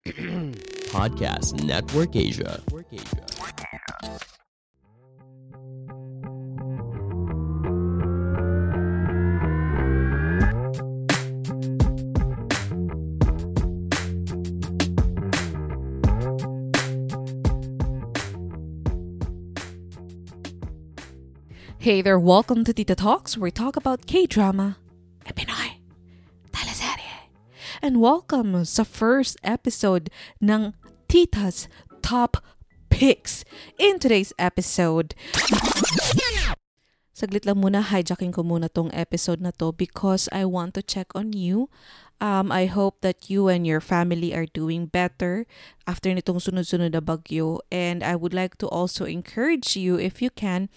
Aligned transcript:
Podcast 0.06 1.62
Network 1.62 2.16
Asia. 2.16 2.62
Hey 21.78 22.00
there, 22.00 22.18
welcome 22.18 22.64
to 22.64 22.72
Tita 22.72 22.94
Talks, 22.94 23.36
where 23.36 23.44
we 23.44 23.50
talk 23.50 23.76
about 23.76 24.06
K-drama 24.06 24.78
and 25.26 25.36
Pinoy. 25.36 25.69
And 27.80 27.96
welcome 27.96 28.52
sa 28.68 28.84
first 28.84 29.40
episode 29.40 30.12
ng 30.36 30.76
Tita's 31.08 31.64
Top 32.04 32.36
Picks. 32.92 33.40
In 33.80 33.96
today's 33.96 34.36
episode, 34.36 35.16
saglit 37.16 37.48
lang 37.48 37.64
muna, 37.64 37.80
hijacking 37.80 38.36
ko 38.36 38.44
muna 38.44 38.68
tong 38.68 38.92
episode 38.92 39.40
na 39.40 39.48
to 39.56 39.72
because 39.72 40.28
I 40.28 40.44
want 40.44 40.76
to 40.76 40.84
check 40.84 41.08
on 41.16 41.32
you. 41.32 41.72
Um, 42.20 42.52
I 42.52 42.68
hope 42.68 43.00
that 43.00 43.32
you 43.32 43.48
and 43.48 43.64
your 43.64 43.80
family 43.80 44.36
are 44.36 44.44
doing 44.44 44.84
better 44.84 45.48
after 45.88 46.12
nitong 46.12 46.44
sunod-sunod 46.44 46.92
na 46.92 47.00
bagyo. 47.00 47.64
And 47.72 48.04
I 48.04 48.12
would 48.12 48.36
like 48.36 48.60
to 48.60 48.68
also 48.68 49.08
encourage 49.08 49.72
you, 49.72 49.96
if 49.96 50.20
you 50.20 50.28
can, 50.28 50.68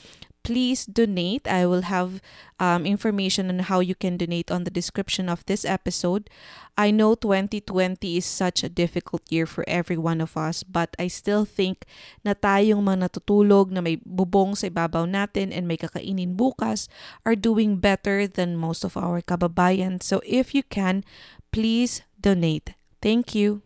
please 0.44 0.86
donate. 0.86 1.48
I 1.48 1.66
will 1.66 1.88
have 1.88 2.22
um, 2.60 2.86
information 2.86 3.50
on 3.50 3.72
how 3.72 3.80
you 3.80 3.96
can 3.96 4.18
donate 4.18 4.52
on 4.52 4.64
the 4.64 4.72
description 4.72 5.28
of 5.28 5.44
this 5.48 5.66
episode. 5.66 6.30
I 6.78 6.92
know 6.92 7.16
2020 7.16 8.18
is 8.18 8.26
such 8.26 8.64
a 8.64 8.70
difficult 8.70 9.24
year 9.32 9.46
for 9.46 9.64
every 9.68 9.98
one 9.98 10.20
of 10.22 10.36
us, 10.36 10.64
but 10.64 10.96
I 11.00 11.08
still 11.08 11.46
think 11.46 11.86
na 12.26 12.34
tayong 12.36 12.84
mga 12.84 13.08
natutulog 13.08 13.72
na 13.72 13.82
may 13.82 13.98
bubong 14.04 14.58
sa 14.58 14.68
ibabaw 14.68 15.08
natin 15.08 15.56
and 15.56 15.66
may 15.66 15.78
kakainin 15.78 16.36
bukas 16.36 16.92
are 17.24 17.40
doing 17.40 17.78
better 17.80 18.28
than 18.28 18.60
most 18.60 18.84
of 18.84 19.00
our 19.00 19.22
kababayan. 19.24 20.04
So 20.04 20.20
if 20.28 20.54
you 20.54 20.62
can, 20.62 21.08
please 21.56 22.04
donate. 22.20 22.76
Thank 23.02 23.34
you. 23.34 23.64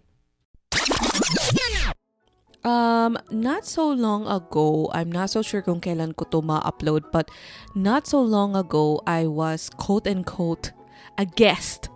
Um, 2.67 3.15
not 3.31 3.63
so 3.63 3.87
long 3.87 4.27
ago, 4.27 4.91
I'm 4.91 5.07
not 5.07 5.31
so 5.31 5.39
sure 5.39 5.63
kung 5.63 5.79
kailan 5.79 6.19
ko 6.19 6.27
to 6.35 6.43
ma-upload, 6.43 7.15
but 7.15 7.31
not 7.79 8.11
so 8.11 8.19
long 8.19 8.59
ago, 8.59 8.99
I 9.07 9.23
was 9.23 9.71
quote-unquote 9.79 10.75
a 11.15 11.23
guest. 11.23 11.87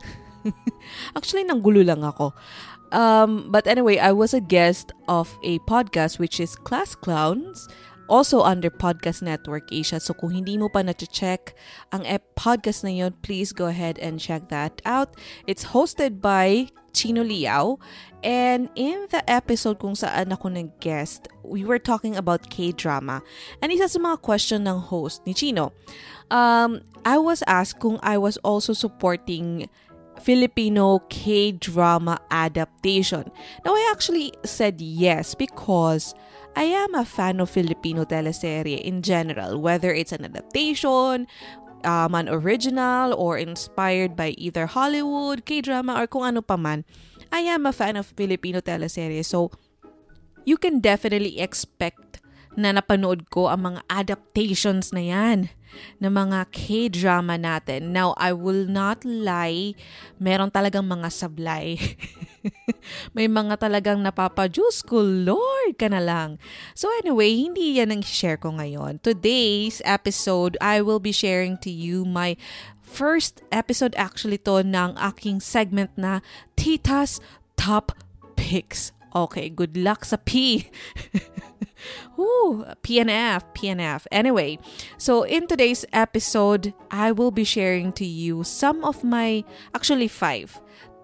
Actually, 1.17 1.43
nanggulo 1.43 1.83
lang 1.83 2.07
ako. 2.07 2.31
Um, 2.95 3.51
but 3.51 3.67
anyway, 3.67 3.99
I 3.99 4.15
was 4.15 4.31
a 4.33 4.39
guest 4.39 4.95
of 5.11 5.35
a 5.43 5.59
podcast 5.67 6.23
which 6.23 6.39
is 6.39 6.55
Class 6.55 6.95
Clowns, 6.95 7.67
also 8.11 8.43
under 8.43 8.67
Podcast 8.67 9.23
Network 9.23 9.71
Asia. 9.71 10.03
So 10.03 10.11
kung 10.11 10.35
hindi 10.35 10.59
mo 10.59 10.67
pa 10.67 10.83
na-check 10.83 11.55
ang 11.95 12.03
podcast 12.35 12.83
na 12.83 12.91
yun, 12.91 13.15
please 13.23 13.55
go 13.55 13.71
ahead 13.71 13.95
and 14.03 14.19
check 14.19 14.51
that 14.51 14.83
out. 14.83 15.15
It's 15.47 15.71
hosted 15.71 16.19
by 16.19 16.67
Chino 16.91 17.23
Liao. 17.23 17.79
And 18.19 18.67
in 18.75 19.07
the 19.15 19.23
episode 19.31 19.79
kung 19.79 19.95
saan 19.95 20.35
ako 20.35 20.51
nag-guest, 20.51 21.31
we 21.47 21.63
were 21.63 21.79
talking 21.79 22.19
about 22.19 22.51
K-drama. 22.51 23.23
And 23.63 23.71
isa 23.71 23.87
sa 23.87 23.97
mga 23.97 24.19
question 24.19 24.67
ng 24.67 24.91
host 24.91 25.23
ni 25.23 25.31
Chino, 25.31 25.71
um, 26.27 26.83
I 27.07 27.15
was 27.15 27.41
asked 27.47 27.79
kung 27.79 27.97
I 28.03 28.19
was 28.19 28.35
also 28.43 28.75
supporting 28.75 29.71
Filipino 30.21 30.99
K-drama 31.09 32.19
adaptation. 32.29 33.31
Now, 33.65 33.73
I 33.73 33.89
actually 33.89 34.35
said 34.45 34.77
yes 34.77 35.33
because 35.33 36.13
I 36.55 36.67
am 36.67 36.95
a 36.95 37.05
fan 37.05 37.39
of 37.39 37.49
Filipino 37.49 38.03
teleserye 38.03 38.81
in 38.81 39.01
general, 39.01 39.61
whether 39.61 39.93
it's 39.93 40.11
an 40.11 40.25
adaptation, 40.25 41.27
um, 41.83 42.11
an 42.15 42.27
original, 42.27 43.13
or 43.15 43.37
inspired 43.37 44.15
by 44.15 44.35
either 44.37 44.67
Hollywood, 44.67 45.45
K-drama, 45.45 45.95
or 45.95 46.07
kung 46.07 46.27
ano 46.27 46.41
pa 46.41 46.57
man. 46.57 46.83
I 47.31 47.47
am 47.47 47.65
a 47.65 47.71
fan 47.71 47.95
of 47.95 48.11
Filipino 48.11 48.59
teleserye. 48.59 49.23
So, 49.23 49.51
you 50.43 50.57
can 50.57 50.83
definitely 50.83 51.39
expect 51.39 52.19
na 52.59 52.75
napanood 52.75 53.31
ko 53.31 53.47
ang 53.47 53.63
mga 53.63 53.81
adaptations 53.87 54.91
na 54.91 54.99
yan 54.99 55.47
ng 55.99 56.11
mga 56.11 56.49
K-drama 56.49 57.35
natin. 57.37 57.95
Now, 57.95 58.13
I 58.17 58.33
will 58.33 58.65
not 58.65 59.03
lie, 59.05 59.73
meron 60.17 60.49
talagang 60.49 60.87
mga 60.87 61.09
sablay. 61.09 61.77
May 63.15 63.29
mga 63.29 63.61
talagang 63.61 64.01
napapa-Diyos 64.01 64.81
ko, 64.85 65.01
Lord 65.01 65.77
ka 65.77 65.87
na 65.91 66.01
lang. 66.01 66.41
So 66.73 66.89
anyway, 67.01 67.33
hindi 67.37 67.77
yan 67.77 67.93
ang 67.93 68.03
share 68.03 68.37
ko 68.37 68.55
ngayon. 68.57 69.01
Today's 69.05 69.81
episode, 69.85 70.57
I 70.57 70.81
will 70.81 70.99
be 70.99 71.13
sharing 71.13 71.57
to 71.61 71.71
you 71.71 72.03
my 72.03 72.35
first 72.81 73.41
episode 73.53 73.95
actually 73.95 74.37
to 74.43 74.65
ng 74.65 74.97
aking 74.99 75.39
segment 75.39 75.95
na 75.95 76.19
Tita's 76.59 77.23
Top 77.55 77.95
Picks. 78.35 78.91
Okay, 79.11 79.51
good 79.51 79.75
luck 79.75 80.07
sa 80.07 80.17
P. 80.19 80.67
Ooh, 82.17 82.65
PNF, 82.83 83.43
PNF. 83.53 84.05
Anyway, 84.11 84.59
so 84.97 85.23
in 85.23 85.47
today's 85.47 85.85
episode, 85.93 86.73
I 86.89 87.11
will 87.11 87.31
be 87.31 87.43
sharing 87.43 87.91
to 87.93 88.05
you 88.05 88.43
some 88.43 88.83
of 88.83 89.03
my, 89.03 89.43
actually 89.73 90.07
five, 90.07 90.59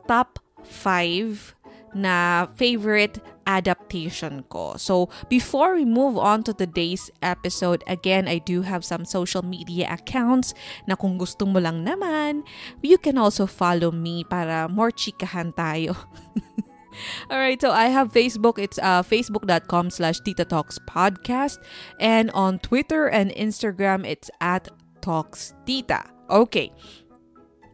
top 0.07 0.39
five 0.63 1.55
na 1.95 2.45
favorite 2.55 3.19
adaptation 3.47 4.43
ko. 4.51 4.75
So, 4.75 5.07
before 5.31 5.73
we 5.73 5.87
move 5.87 6.19
on 6.19 6.43
to 6.43 6.53
today's 6.53 7.09
episode, 7.23 7.81
again, 7.87 8.27
I 8.27 8.43
do 8.43 8.61
have 8.61 8.83
some 8.83 9.07
social 9.07 9.41
media 9.41 9.87
accounts 9.89 10.53
na 10.85 10.99
kung 10.99 11.17
gusto 11.17 11.47
mo 11.47 11.63
lang 11.63 11.87
naman, 11.87 12.43
you 12.83 12.99
can 12.99 13.17
also 13.17 13.47
follow 13.47 13.89
me 13.89 14.27
para 14.27 14.67
more 14.67 14.91
chikahan 14.91 15.55
tayo. 15.55 15.95
All 17.29 17.37
right, 17.37 17.59
so 17.59 17.71
I 17.71 17.87
have 17.87 18.11
Facebook. 18.11 18.59
It's 18.59 18.79
uh, 18.79 19.03
facebook.com 19.03 19.89
slash 19.89 20.19
Tita 20.21 20.45
Talks 20.45 20.79
Podcast. 20.79 21.59
And 21.99 22.31
on 22.31 22.59
Twitter 22.59 23.07
and 23.07 23.31
Instagram, 23.31 24.05
it's 24.05 24.29
at 24.41 24.67
Talks 25.01 25.53
Tita. 25.65 26.03
Okay. 26.29 26.71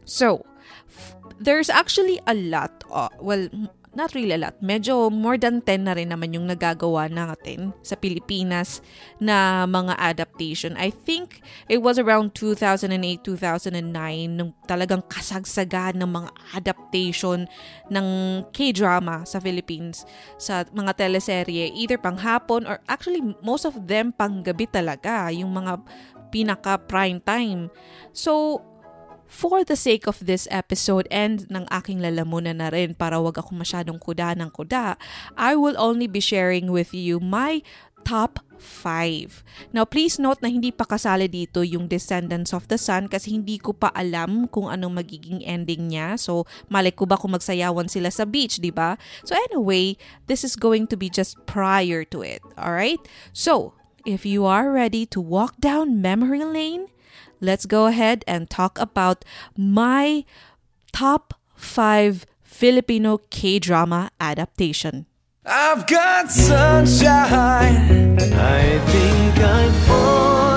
So, 0.04 0.44
f- 0.88 1.16
there's 1.38 1.70
actually 1.70 2.20
a 2.26 2.34
lot. 2.34 2.84
Of, 2.90 3.10
well, 3.20 3.48
not 3.94 4.14
really 4.14 4.34
a 4.34 4.38
lot. 4.38 4.58
Medyo 4.60 5.10
more 5.10 5.38
than 5.38 5.62
10 5.62 5.86
na 5.86 5.94
rin 5.94 6.10
naman 6.10 6.34
yung 6.34 6.46
nagagawa 6.50 7.06
natin 7.10 7.72
sa 7.80 7.94
Pilipinas 7.94 8.82
na 9.22 9.64
mga 9.66 9.94
adaptation. 9.98 10.74
I 10.76 10.90
think 10.90 11.40
it 11.70 11.80
was 11.80 11.98
around 11.98 12.34
2008-2009 12.34 13.80
nung 14.34 14.52
talagang 14.66 15.02
kasagsagan 15.06 15.98
ng 16.02 16.10
mga 16.10 16.30
adaptation 16.58 17.46
ng 17.88 18.06
K-drama 18.50 19.22
sa 19.24 19.38
Philippines 19.38 20.02
sa 20.36 20.66
mga 20.74 20.98
teleserye, 20.98 21.70
either 21.72 21.96
pang 21.96 22.18
hapon 22.18 22.66
or 22.66 22.82
actually 22.90 23.22
most 23.40 23.64
of 23.64 23.74
them 23.86 24.10
pang 24.10 24.42
gabi 24.42 24.66
talaga, 24.66 25.30
yung 25.30 25.54
mga 25.54 25.78
pinaka 26.34 26.82
prime 26.82 27.22
time. 27.22 27.70
So, 28.10 28.58
for 29.26 29.64
the 29.64 29.76
sake 29.76 30.06
of 30.06 30.22
this 30.22 30.46
episode 30.50 31.08
and 31.10 31.48
ng 31.50 31.66
aking 31.72 32.00
lalamunan 32.00 32.62
na 32.62 32.70
rin 32.70 32.94
para 32.94 33.18
wag 33.18 33.40
ako 33.40 33.56
masyadong 33.56 33.98
kuda 33.98 34.38
ng 34.38 34.50
kuda, 34.52 34.96
I 35.34 35.58
will 35.58 35.74
only 35.76 36.06
be 36.06 36.20
sharing 36.20 36.70
with 36.70 36.94
you 36.94 37.18
my 37.18 37.64
top 38.04 38.44
5. 38.60 39.42
Now, 39.72 39.88
please 39.88 40.20
note 40.20 40.38
na 40.44 40.52
hindi 40.52 40.70
pa 40.70 40.84
kasali 40.84 41.26
dito 41.26 41.64
yung 41.64 41.88
Descendants 41.88 42.54
of 42.54 42.68
the 42.68 42.78
Sun 42.78 43.10
kasi 43.10 43.34
hindi 43.34 43.58
ko 43.58 43.74
pa 43.74 43.90
alam 43.96 44.46
kung 44.46 44.70
anong 44.70 45.02
magiging 45.02 45.42
ending 45.42 45.90
niya. 45.90 46.20
So, 46.20 46.46
malay 46.70 46.94
ko 46.94 47.08
ba 47.08 47.18
kung 47.18 47.34
magsayawan 47.34 47.90
sila 47.90 48.12
sa 48.12 48.28
beach, 48.28 48.60
di 48.60 48.70
ba? 48.70 49.00
So, 49.26 49.34
anyway, 49.50 49.98
this 50.30 50.46
is 50.46 50.54
going 50.54 50.86
to 50.92 50.96
be 50.96 51.10
just 51.10 51.40
prior 51.48 52.06
to 52.14 52.22
it. 52.22 52.44
Alright? 52.54 53.00
So, 53.32 53.74
if 54.06 54.28
you 54.28 54.44
are 54.44 54.70
ready 54.70 55.08
to 55.12 55.18
walk 55.18 55.58
down 55.58 56.00
memory 56.04 56.44
lane, 56.44 56.92
let's 57.44 57.66
go 57.66 57.86
ahead 57.86 58.24
and 58.26 58.48
talk 58.50 58.78
about 58.78 59.24
my 59.56 60.24
top 60.92 61.34
five 61.54 62.26
Filipino 62.42 63.18
K 63.30 63.58
drama 63.58 64.10
adaptation. 64.20 65.06
I've 65.44 65.86
got 65.86 66.30
sunshine. 66.30 68.16
I 68.32 68.78
think 68.90 69.38
I'm 69.38 69.72
falling, 69.86 70.53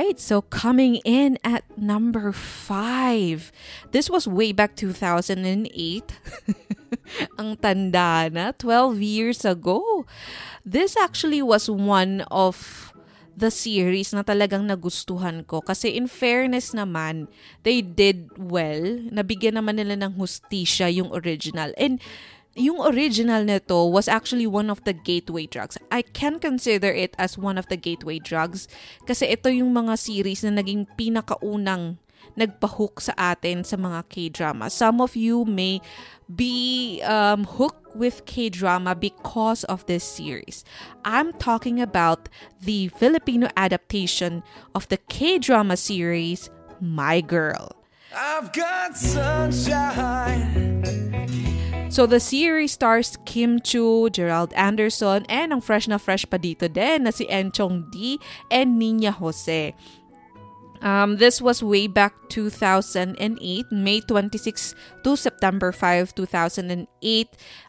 right, 0.00 0.16
so 0.16 0.40
coming 0.40 0.96
in 1.04 1.36
at 1.44 1.60
number 1.76 2.32
five. 2.32 3.52
This 3.92 4.08
was 4.08 4.24
way 4.24 4.52
back 4.56 4.72
2008. 4.72 5.52
Ang 7.40 7.60
tanda 7.60 8.32
na, 8.32 8.56
12 8.56 8.96
years 9.04 9.44
ago. 9.44 10.08
This 10.64 10.96
actually 10.96 11.44
was 11.44 11.68
one 11.68 12.24
of 12.32 12.90
the 13.36 13.52
series 13.52 14.16
na 14.16 14.24
talagang 14.24 14.72
nagustuhan 14.72 15.44
ko. 15.44 15.60
Kasi 15.60 15.92
in 15.92 16.08
fairness 16.08 16.72
naman, 16.72 17.28
they 17.62 17.84
did 17.84 18.32
well. 18.40 19.04
Nabigyan 19.12 19.60
naman 19.60 19.76
nila 19.76 20.00
ng 20.00 20.16
hustisya 20.16 20.88
yung 20.88 21.12
original. 21.12 21.76
And 21.76 22.00
yung 22.54 22.82
original 22.82 23.44
nito 23.46 23.86
was 23.86 24.08
actually 24.08 24.46
one 24.46 24.70
of 24.70 24.82
the 24.84 24.92
gateway 24.92 25.46
drugs. 25.46 25.78
I 25.90 26.02
can 26.02 26.38
consider 26.38 26.90
it 26.90 27.14
as 27.18 27.38
one 27.38 27.58
of 27.58 27.68
the 27.70 27.76
gateway 27.78 28.18
drugs 28.18 28.66
kasi 29.06 29.30
ito 29.30 29.48
yung 29.48 29.72
mga 29.72 29.94
series 29.98 30.42
na 30.42 30.50
naging 30.58 30.86
pinakaunang 30.98 31.98
nagpahook 32.36 33.00
sa 33.00 33.14
atin 33.16 33.64
sa 33.64 33.76
mga 33.76 34.06
K-drama. 34.08 34.70
Some 34.70 35.00
of 35.00 35.16
you 35.16 35.44
may 35.44 35.80
be 36.30 37.02
um, 37.02 37.44
hooked 37.44 37.96
with 37.96 38.22
K-drama 38.26 38.94
because 38.94 39.64
of 39.66 39.84
this 39.86 40.04
series. 40.04 40.62
I'm 41.04 41.32
talking 41.34 41.80
about 41.80 42.28
the 42.62 42.88
Filipino 42.94 43.48
adaptation 43.56 44.42
of 44.74 44.86
the 44.88 44.98
K-drama 45.10 45.76
series 45.76 46.50
My 46.78 47.20
Girl. 47.20 47.74
I've 48.14 48.52
got 48.52 48.96
sunshine. 48.96 50.48
So 51.90 52.06
the 52.06 52.20
series 52.20 52.78
stars 52.78 53.18
Kim 53.26 53.58
Chu, 53.58 54.10
Gerald 54.10 54.54
Anderson, 54.54 55.26
and 55.26 55.50
ang 55.50 55.58
fresh 55.58 55.90
na 55.90 55.98
fresh 55.98 56.22
pa 56.22 56.38
dito 56.38 56.70
din 56.70 57.02
na 57.02 57.10
si 57.10 57.26
Enchong 57.26 57.90
D 57.90 58.22
and 58.46 58.78
Nina 58.78 59.10
Jose. 59.10 59.74
Um, 60.86 61.18
this 61.18 61.42
was 61.42 61.66
way 61.66 61.90
back 61.90 62.14
2008, 62.30 63.18
May 63.74 64.00
26 64.06 64.78
to 65.02 65.18
September 65.18 65.74
5, 65.74 66.14
2008. 66.14 66.86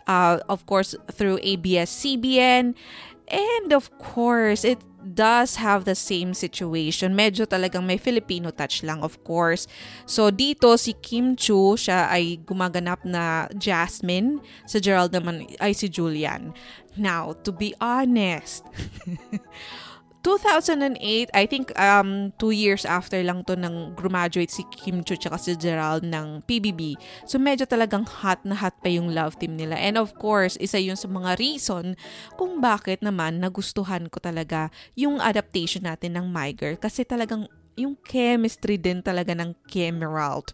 Uh, 0.06 0.38
of 0.48 0.70
course, 0.70 0.94
through 1.10 1.42
ABS-CBN. 1.42 2.78
And 3.26 3.68
of 3.74 3.90
course, 3.98 4.62
it 4.62 4.78
does 5.04 5.58
have 5.58 5.84
the 5.84 5.98
same 5.98 6.34
situation. 6.34 7.18
Medyo 7.18 7.50
talagang 7.50 7.84
may 7.84 7.98
Filipino 7.98 8.54
touch 8.54 8.86
lang, 8.86 9.02
of 9.02 9.20
course. 9.26 9.68
So, 10.06 10.30
dito 10.30 10.78
si 10.78 10.94
Kim 10.98 11.36
Chu, 11.36 11.76
siya 11.76 12.08
ay 12.08 12.40
gumaganap 12.46 13.04
na 13.04 13.50
Jasmine. 13.58 14.40
Sa 14.70 14.80
Gerald 14.80 15.12
naman 15.12 15.50
ay 15.60 15.74
si 15.74 15.90
Julian. 15.90 16.54
Now, 16.96 17.34
to 17.48 17.52
be 17.52 17.74
honest, 17.80 18.68
2008, 20.22 21.34
I 21.34 21.46
think 21.50 21.74
um 21.78 22.30
two 22.38 22.54
years 22.54 22.86
after 22.86 23.18
lang 23.26 23.42
to 23.50 23.58
nang 23.58 23.98
graduate 23.98 24.54
si 24.54 24.62
Kim 24.70 25.02
Chu 25.02 25.18
tsaka 25.18 25.42
si 25.42 25.58
Gerald 25.58 26.06
ng 26.06 26.46
PBB. 26.46 26.94
So 27.26 27.42
medyo 27.42 27.66
talagang 27.66 28.06
hot 28.06 28.46
na 28.46 28.54
hot 28.54 28.78
pa 28.82 28.90
yung 28.90 29.14
love 29.14 29.38
team 29.42 29.58
nila. 29.58 29.78
And 29.78 29.98
of 29.98 30.14
course, 30.22 30.62
isa 30.62 30.78
yun 30.78 30.98
sa 30.98 31.10
mga 31.10 31.42
reason 31.42 31.98
kung 32.38 32.62
bakit 32.62 33.02
naman 33.02 33.42
nagustuhan 33.42 34.08
ko 34.14 34.22
talaga 34.22 34.70
yung 34.94 35.18
adaptation 35.18 35.90
natin 35.90 36.18
ng 36.18 36.30
My 36.30 36.54
Girl. 36.54 36.78
Kasi 36.78 37.02
talagang 37.02 37.50
yung 37.74 37.98
chemistry 38.06 38.78
din 38.78 39.02
talaga 39.02 39.34
ng 39.34 39.58
Kemerald 39.66 40.54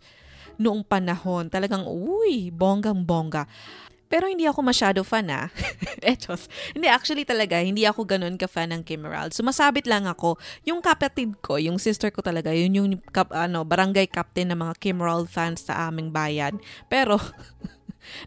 noong 0.58 0.82
panahon. 0.82 1.48
Talagang, 1.54 1.86
uy, 1.86 2.50
bonggang-bongga. 2.50 3.46
Pero 4.08 4.32
hindi 4.32 4.48
ako 4.48 4.64
masyado 4.64 5.04
fan 5.04 5.28
ah. 5.30 5.48
Etos. 6.04 6.48
Hindi, 6.72 6.88
actually 6.88 7.28
talaga, 7.28 7.60
hindi 7.60 7.84
ako 7.84 8.08
ganun 8.08 8.40
ka-fan 8.40 8.72
ng 8.72 8.84
Kimeral. 8.88 9.36
Sumasabit 9.36 9.86
lang 9.86 10.08
ako. 10.08 10.40
Yung 10.64 10.80
kapatid 10.80 11.36
ko, 11.44 11.60
yung 11.60 11.78
sister 11.78 12.10
ko 12.10 12.24
talaga, 12.24 12.56
yun 12.56 12.74
yung 12.74 12.90
kap, 13.12 13.30
ano, 13.36 13.68
barangay 13.68 14.08
captain 14.08 14.50
ng 14.56 14.60
mga 14.64 14.74
Kimeral 14.80 15.28
fans 15.28 15.68
sa 15.68 15.92
aming 15.92 16.10
bayan. 16.16 16.58
Pero, 16.88 17.20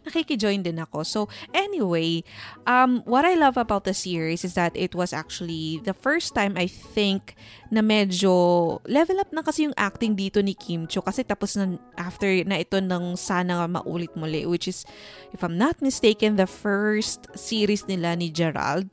nakikijoin 0.07 0.63
din 0.63 0.79
ako. 0.81 1.03
So, 1.03 1.19
anyway, 1.53 2.23
um, 2.65 3.01
what 3.05 3.23
I 3.23 3.35
love 3.35 3.55
about 3.55 3.83
the 3.85 3.95
series 3.95 4.43
is 4.43 4.53
that 4.55 4.73
it 4.73 4.93
was 4.93 5.11
actually 5.11 5.81
the 5.83 5.93
first 5.93 6.33
time 6.33 6.55
I 6.57 6.67
think 6.67 7.35
na 7.71 7.79
medyo 7.79 8.79
level 8.87 9.19
up 9.23 9.31
na 9.31 9.45
kasi 9.45 9.65
yung 9.69 9.77
acting 9.79 10.15
dito 10.19 10.43
ni 10.43 10.51
Kim 10.51 10.85
Cho 10.91 10.99
kasi 10.99 11.23
tapos 11.23 11.55
na 11.55 11.79
after 11.95 12.27
na 12.43 12.59
ito 12.59 12.77
ng 12.83 13.15
sana 13.15 13.63
maulit 13.63 14.11
muli 14.19 14.43
which 14.43 14.67
is 14.67 14.83
if 15.31 15.39
I'm 15.39 15.55
not 15.55 15.79
mistaken 15.79 16.35
the 16.35 16.49
first 16.49 17.31
series 17.31 17.87
nila 17.87 18.19
ni 18.19 18.27
Gerald 18.27 18.91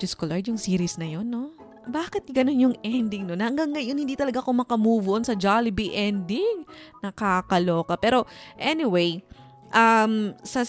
Diyos 0.00 0.16
ko 0.16 0.24
Lord, 0.24 0.48
yung 0.48 0.56
series 0.56 0.96
na 0.96 1.04
yun, 1.04 1.28
no? 1.28 1.52
Bakit 1.84 2.32
ganun 2.32 2.56
yung 2.56 2.76
ending 2.80 3.28
no? 3.28 3.36
Hanggang 3.36 3.76
ngayon 3.76 4.00
hindi 4.00 4.16
talaga 4.16 4.40
ako 4.40 4.64
makamove 4.64 5.06
on 5.12 5.24
sa 5.28 5.36
Jollibee 5.36 5.92
ending. 5.92 6.64
Nakakaloka. 7.04 8.00
Pero 8.00 8.24
anyway, 8.56 9.20
um, 9.74 10.34
sa 10.42 10.64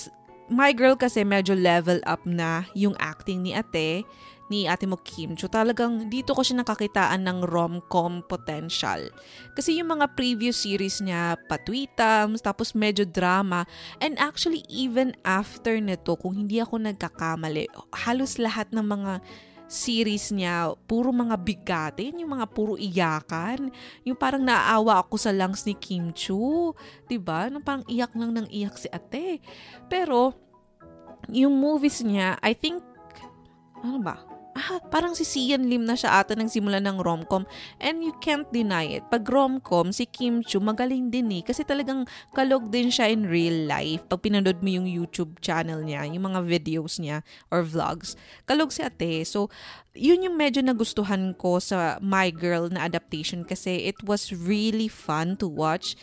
My 0.51 0.75
Girl 0.75 0.99
kasi 0.99 1.23
medyo 1.23 1.55
level 1.55 2.03
up 2.03 2.27
na 2.27 2.67
yung 2.75 2.91
acting 2.99 3.39
ni 3.39 3.55
ate, 3.55 4.03
ni 4.51 4.67
ate 4.67 4.83
mo 4.83 4.99
Kim 4.99 5.39
Cho. 5.39 5.47
Talagang 5.47 6.11
dito 6.11 6.35
ko 6.35 6.43
siya 6.43 6.59
nakakitaan 6.59 7.23
ng 7.23 7.47
rom-com 7.47 8.19
potential. 8.27 9.07
Kasi 9.55 9.79
yung 9.79 9.95
mga 9.95 10.11
previous 10.11 10.67
series 10.67 10.99
niya, 10.99 11.39
patwitams, 11.47 12.43
tapos 12.43 12.75
medyo 12.75 13.07
drama. 13.07 13.63
And 14.03 14.19
actually, 14.19 14.67
even 14.67 15.15
after 15.23 15.79
nito, 15.79 16.19
kung 16.19 16.35
hindi 16.35 16.59
ako 16.59 16.83
nagkakamali, 16.83 17.71
halos 18.03 18.35
lahat 18.35 18.67
ng 18.75 18.83
mga 18.83 19.23
series 19.71 20.35
niya, 20.35 20.75
puro 20.83 21.15
mga 21.15 21.39
bigatin, 21.39 22.19
yung 22.19 22.35
mga 22.35 22.51
puro 22.51 22.75
iyakan. 22.75 23.71
Yung 24.03 24.19
parang 24.19 24.43
naaawa 24.43 24.99
ako 24.99 25.15
sa 25.15 25.31
lungs 25.31 25.63
ni 25.63 25.71
Kim 25.79 26.11
Chu. 26.11 26.75
'di 27.07 27.15
ba? 27.15 27.47
Nang 27.47 27.63
parang 27.63 27.87
iyak 27.87 28.11
lang 28.19 28.35
ng 28.35 28.47
iyak 28.51 28.75
si 28.75 28.91
ate. 28.91 29.39
Pero, 29.87 30.35
yung 31.31 31.55
movies 31.55 32.03
niya, 32.03 32.35
I 32.43 32.51
think, 32.51 32.83
ano 33.79 34.03
ba? 34.03 34.30
Ah, 34.51 34.83
parang 34.91 35.15
si 35.15 35.23
Sian 35.23 35.63
Lim 35.71 35.87
na 35.87 35.95
siya 35.95 36.19
ata 36.19 36.35
nang 36.35 36.51
simula 36.51 36.83
ng 36.83 36.99
romcom. 36.99 37.47
And 37.79 38.03
you 38.03 38.11
can't 38.19 38.47
deny 38.51 38.99
it. 38.99 39.07
Pag 39.07 39.23
romcom, 39.31 39.95
si 39.95 40.03
Kim 40.03 40.43
Chu 40.43 40.59
magaling 40.59 41.07
din 41.07 41.31
eh. 41.39 41.43
Kasi 41.43 41.63
talagang 41.63 42.03
kalog 42.35 42.67
din 42.67 42.91
siya 42.91 43.07
in 43.07 43.31
real 43.31 43.63
life. 43.63 44.03
Pag 44.11 44.27
pinanood 44.27 44.59
mo 44.59 44.69
yung 44.75 44.91
YouTube 44.91 45.39
channel 45.39 45.79
niya, 45.79 46.03
yung 46.03 46.35
mga 46.35 46.43
videos 46.43 46.99
niya 46.99 47.23
or 47.47 47.63
vlogs, 47.63 48.19
kalog 48.43 48.75
si 48.75 48.83
ate. 48.83 49.23
So, 49.23 49.47
yun 49.95 50.27
yung 50.27 50.35
medyo 50.35 50.59
nagustuhan 50.59 51.31
ko 51.39 51.63
sa 51.63 51.95
My 52.03 52.27
Girl 52.27 52.67
na 52.67 52.83
adaptation 52.83 53.47
kasi 53.47 53.87
it 53.87 54.03
was 54.03 54.35
really 54.35 54.91
fun 54.91 55.39
to 55.39 55.47
watch 55.47 55.95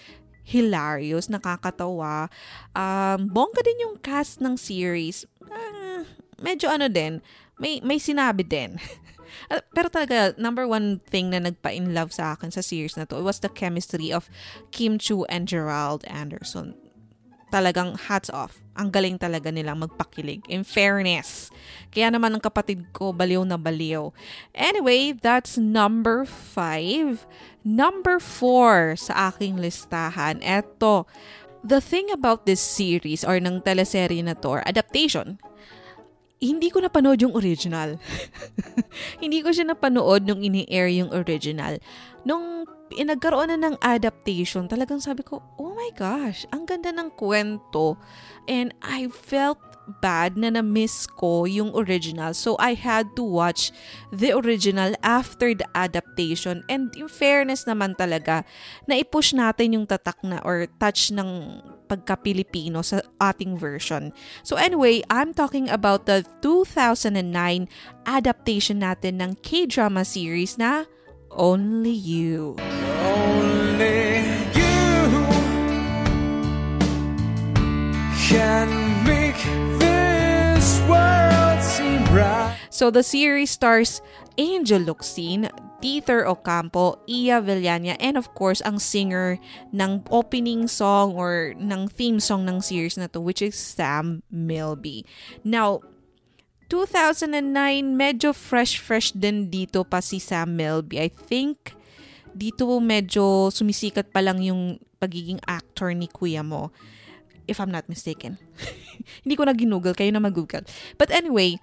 hilarious, 0.49 1.29
nakakatawa. 1.29 2.33
Um, 2.73 3.29
bongga 3.29 3.61
din 3.61 3.85
yung 3.85 4.01
cast 4.01 4.41
ng 4.41 4.57
series. 4.57 5.29
Ah, 5.45 6.09
medyo 6.41 6.73
ano 6.73 6.89
din, 6.89 7.21
may, 7.59 7.83
may 7.83 7.99
sinabi 7.99 8.47
din. 8.47 8.79
Ah, 9.49 9.65
Pero 9.73 9.89
talaga, 9.89 10.35
number 10.37 10.69
one 10.69 11.01
thing 11.09 11.31
na 11.31 11.41
nagpa-in 11.41 11.97
love 11.97 12.13
sa 12.13 12.35
akin 12.35 12.53
sa 12.53 12.65
series 12.65 12.97
na 12.97 13.09
to 13.09 13.21
was 13.23 13.41
the 13.41 13.49
chemistry 13.49 14.13
of 14.13 14.29
Kim 14.73 14.99
Chu 15.01 15.25
and 15.29 15.49
Gerald 15.49 16.05
Anderson. 16.09 16.77
Talagang 17.49 17.97
hats 17.97 18.29
off. 18.29 18.61
Ang 18.77 18.93
galing 18.93 19.17
talaga 19.17 19.49
nilang 19.49 19.81
magpakilig. 19.81 20.45
In 20.53 20.69
fairness. 20.69 21.49
Kaya 21.89 22.13
naman 22.13 22.37
ang 22.37 22.45
kapatid 22.45 22.93
ko, 22.93 23.17
baliw 23.17 23.41
na 23.49 23.57
baliw. 23.57 24.13
Anyway, 24.53 25.17
that's 25.17 25.57
number 25.57 26.29
five. 26.29 27.25
Number 27.65 28.21
four 28.21 29.01
sa 29.01 29.33
aking 29.33 29.57
listahan. 29.57 30.45
Eto, 30.45 31.09
the 31.65 31.81
thing 31.81 32.13
about 32.13 32.45
this 32.45 32.61
series 32.61 33.25
or 33.25 33.41
ng 33.41 33.65
teleserye 33.65 34.21
na 34.21 34.37
to, 34.45 34.61
adaptation, 34.69 35.41
hindi 36.39 36.71
ko 36.71 36.83
napanood 36.83 37.19
yung 37.19 37.35
original. 37.35 37.99
hindi 39.23 39.43
ko 39.43 39.51
siya 39.51 39.75
napanood 39.75 40.23
nung 40.23 40.43
ini-air 40.43 40.87
yung 40.91 41.11
original. 41.11 41.83
Nung 42.23 42.67
nagkaroon 42.95 43.53
na 43.53 43.59
ng 43.59 43.77
adaptation, 43.83 44.71
talagang 44.71 45.03
sabi 45.03 45.27
ko, 45.27 45.43
oh 45.61 45.75
my 45.77 45.91
gosh, 45.99 46.49
ang 46.55 46.65
ganda 46.65 46.95
ng 46.95 47.13
kwento. 47.19 48.01
And 48.49 48.73
I 48.81 49.13
felt 49.13 49.61
bad 50.01 50.37
na 50.37 50.53
na-miss 50.53 51.09
ko 51.09 51.49
yung 51.49 51.73
original. 51.73 52.37
So, 52.37 52.57
I 52.61 52.77
had 52.77 53.17
to 53.17 53.25
watch 53.25 53.73
the 54.13 54.37
original 54.37 54.93
after 55.01 55.57
the 55.57 55.65
adaptation. 55.73 56.65
And 56.69 56.93
in 56.97 57.09
fairness 57.09 57.65
naman 57.65 57.97
talaga, 57.97 58.45
na 58.85 59.01
i-push 59.01 59.33
natin 59.33 59.81
yung 59.81 59.87
tatak 59.89 60.21
na 60.21 60.41
or 60.45 60.69
touch 60.77 61.09
ng 61.13 61.61
pagka-Pilipino 61.89 62.85
sa 62.85 63.01
ating 63.17 63.57
version. 63.57 64.13
So 64.45 64.61
anyway, 64.61 65.01
I'm 65.09 65.33
talking 65.33 65.73
about 65.73 66.05
the 66.05 66.29
2009 66.45 67.17
adaptation 68.05 68.85
natin 68.85 69.25
ng 69.25 69.41
K-drama 69.41 70.05
series 70.05 70.61
na 70.61 70.85
Only 71.33 71.97
You. 71.97 72.61
Only 73.01 74.21
you 74.53 74.77
can 78.29 78.69
make 79.09 79.41
this 79.81 80.85
world 80.85 81.61
seem 81.65 82.05
right. 82.13 82.53
So 82.69 82.93
the 82.93 83.03
series 83.03 83.51
stars 83.51 84.05
Angel 84.39 84.87
Luxin, 84.87 85.51
Dieter 85.83 86.23
Ocampo, 86.23 87.03
Iya 87.11 87.43
Villania, 87.43 87.99
and 87.99 88.15
of 88.15 88.31
course, 88.39 88.63
ang 88.63 88.79
singer 88.79 89.43
ng 89.75 90.07
opening 90.15 90.71
song 90.71 91.19
or 91.19 91.59
ng 91.59 91.91
theme 91.91 92.23
song 92.23 92.47
ng 92.47 92.63
series 92.63 92.95
na 92.95 93.11
to, 93.11 93.19
which 93.19 93.43
is 93.43 93.59
Sam 93.59 94.23
Milby. 94.31 95.03
Now, 95.43 95.83
2009, 96.71 97.35
medyo 97.99 98.31
fresh-fresh 98.31 99.19
din 99.19 99.51
dito 99.51 99.83
pa 99.83 99.99
si 99.99 100.23
Sam 100.23 100.55
Milby. 100.55 101.03
I 101.03 101.11
think 101.11 101.75
dito 102.31 102.71
medyo 102.79 103.51
sumisikat 103.51 104.15
pa 104.15 104.23
lang 104.23 104.39
yung 104.39 104.79
pagiging 105.03 105.43
actor 105.51 105.91
ni 105.91 106.07
kuya 106.07 106.47
mo. 106.47 106.71
If 107.49 107.59
I'm 107.59 107.73
not 107.73 107.89
mistaken. 107.89 108.37
Hindi 109.25 109.35
ko 109.35 109.49
na 109.49 109.57
ginugol, 109.57 109.97
kayo 109.97 110.13
na 110.13 110.21
mag-google. 110.21 110.69
But 111.01 111.09
anyway, 111.09 111.57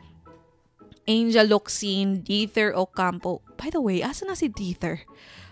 Angel 1.06 1.46
Locsin, 1.46 2.26
Dieter 2.26 2.74
Ocampo. 2.74 3.46
By 3.56 3.70
the 3.70 3.82
way, 3.82 4.02
asa 4.02 4.26
na 4.26 4.34
si 4.34 4.50
Dieter? 4.50 5.06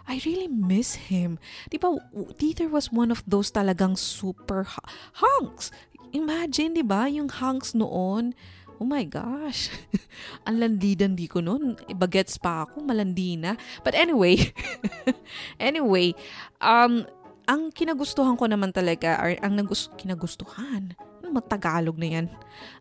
I 0.03 0.19
really 0.27 0.51
miss 0.51 1.07
him. 1.07 1.39
Di 1.71 1.79
ba, 1.79 1.95
Dieter 2.35 2.67
was 2.67 2.91
one 2.91 3.13
of 3.13 3.23
those 3.23 3.53
talagang 3.53 3.95
super 3.95 4.67
hu- 4.67 4.89
hunks. 5.23 5.71
Imagine, 6.11 6.75
di 6.75 6.83
ba, 6.83 7.07
yung 7.07 7.31
hunks 7.31 7.71
noon. 7.71 8.35
Oh 8.81 8.87
my 8.89 9.07
gosh. 9.07 9.71
Ang 10.49 10.59
landi-dandi 10.59 11.29
ko 11.31 11.39
noon. 11.39 11.79
Bagets 11.95 12.35
pa 12.35 12.67
ako, 12.67 12.83
malandi 12.83 13.39
na. 13.39 13.55
But 13.85 13.95
anyway, 13.95 14.51
anyway, 15.61 16.17
um, 16.59 17.07
ang 17.43 17.71
kinagustuhan 17.71 18.35
ko 18.39 18.47
naman 18.47 18.71
talaga, 18.71 19.19
or 19.19 19.35
ang 19.43 19.59
nagus 19.59 19.91
kinagustuhan, 19.99 20.95
matagalog 21.33 21.97
na 21.97 22.07
yan. 22.21 22.25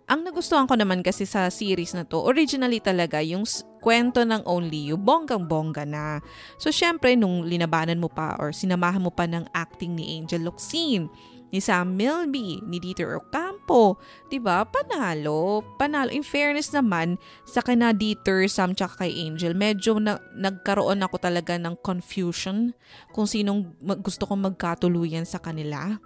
Ang 0.07 0.29
nagustuhan 0.29 0.69
ko 0.69 0.77
naman 0.77 1.01
kasi 1.01 1.25
sa 1.25 1.49
series 1.49 1.97
na 1.97 2.05
to, 2.05 2.21
originally 2.21 2.79
talaga, 2.79 3.25
yung 3.25 3.49
kwento 3.81 4.23
ng 4.23 4.45
Only 4.45 4.93
You, 4.93 5.01
bonggang-bongga 5.01 5.89
na. 5.89 6.21
So, 6.61 6.69
syempre, 6.69 7.17
nung 7.17 7.49
linabanan 7.49 7.99
mo 7.99 8.13
pa 8.13 8.37
or 8.37 8.53
sinamahan 8.53 9.01
mo 9.01 9.11
pa 9.11 9.25
ng 9.25 9.49
acting 9.57 9.97
ni 9.97 10.21
Angel 10.21 10.45
Locsin, 10.45 11.09
ni 11.53 11.61
Sam 11.61 11.95
Milby, 11.95 12.65
ni 12.65 12.81
Dieter 12.81 13.13
Ocampo, 13.21 14.01
ba? 14.41 14.65
Panalo, 14.65 15.61
panalo. 15.77 16.09
In 16.09 16.25
fairness 16.25 16.73
naman 16.73 17.21
sa 17.45 17.61
kina 17.61 17.93
Dieter, 17.93 18.49
Sam 18.49 18.73
tsaka 18.73 19.05
kay 19.05 19.29
Angel, 19.29 19.53
medyo 19.53 20.01
na, 20.01 20.17
nagkaroon 20.33 21.05
ako 21.05 21.21
talaga 21.21 21.61
ng 21.61 21.77
confusion 21.85 22.73
kung 23.13 23.29
sinong 23.29 23.77
mag- 23.85 24.01
gusto 24.01 24.25
kong 24.25 24.49
magkatuluyan 24.49 25.29
sa 25.29 25.37
kanila. 25.39 26.01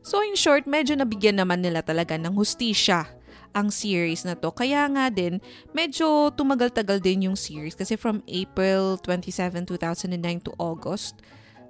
So 0.00 0.24
in 0.24 0.36
short, 0.36 0.64
medyo 0.64 0.96
nabigyan 0.96 1.40
naman 1.40 1.60
nila 1.60 1.84
talaga 1.84 2.16
ng 2.16 2.32
hustisya 2.32 3.04
ang 3.50 3.68
series 3.68 4.22
na 4.22 4.38
to. 4.38 4.54
Kaya 4.54 4.86
nga 4.88 5.10
din, 5.10 5.42
medyo 5.74 6.30
tumagal-tagal 6.34 7.02
din 7.02 7.30
yung 7.30 7.36
series 7.36 7.74
kasi 7.74 7.98
from 7.98 8.22
April 8.30 8.96
27, 9.02 9.66
2009 9.66 10.46
to 10.46 10.52
August, 10.56 11.18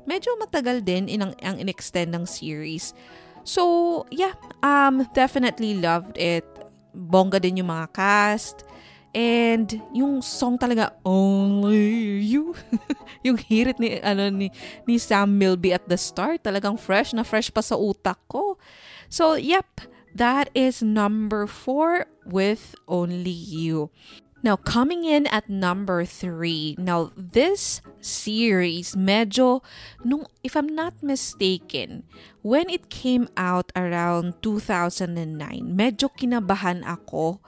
medyo 0.04 0.32
matagal 0.36 0.84
din 0.84 1.08
inang, 1.08 1.32
ang 1.40 1.56
in-extend 1.56 2.12
ng 2.12 2.24
series. 2.28 2.92
So, 3.42 4.04
yeah, 4.12 4.36
um, 4.60 5.08
definitely 5.16 5.80
loved 5.80 6.20
it. 6.20 6.44
Bongga 6.92 7.40
din 7.40 7.64
yung 7.64 7.72
mga 7.72 7.88
cast. 7.96 8.68
And 9.10 9.66
yung 9.90 10.22
song 10.22 10.54
talaga, 10.58 10.94
Only 11.02 12.22
You. 12.22 12.54
yung 13.26 13.38
hirit 13.38 13.82
ni, 13.82 13.98
ano, 13.98 14.30
ni, 14.30 14.54
ni 14.86 14.96
Sam 14.98 15.34
Milby 15.34 15.74
at 15.74 15.88
the 15.90 15.98
start, 15.98 16.46
talagang 16.46 16.78
fresh 16.78 17.10
na 17.10 17.26
fresh 17.26 17.50
pa 17.50 17.60
sa 17.60 17.74
utak 17.74 18.22
ko. 18.30 18.54
So, 19.10 19.34
yep, 19.34 19.82
that 20.14 20.50
is 20.54 20.78
number 20.78 21.50
four 21.50 22.06
with 22.22 22.78
Only 22.86 23.34
You. 23.34 23.90
Now, 24.40 24.56
coming 24.56 25.04
in 25.04 25.28
at 25.28 25.52
number 25.52 26.08
three. 26.08 26.72
Now, 26.80 27.12
this 27.12 27.84
series, 28.00 28.96
medyo, 28.96 29.60
nung, 30.00 30.24
if 30.40 30.56
I'm 30.56 30.72
not 30.72 30.96
mistaken, 31.04 32.08
when 32.40 32.72
it 32.72 32.88
came 32.88 33.28
out 33.36 33.68
around 33.76 34.40
2009, 34.40 35.76
medyo 35.76 36.08
kinabahan 36.16 36.88
ako 36.88 37.44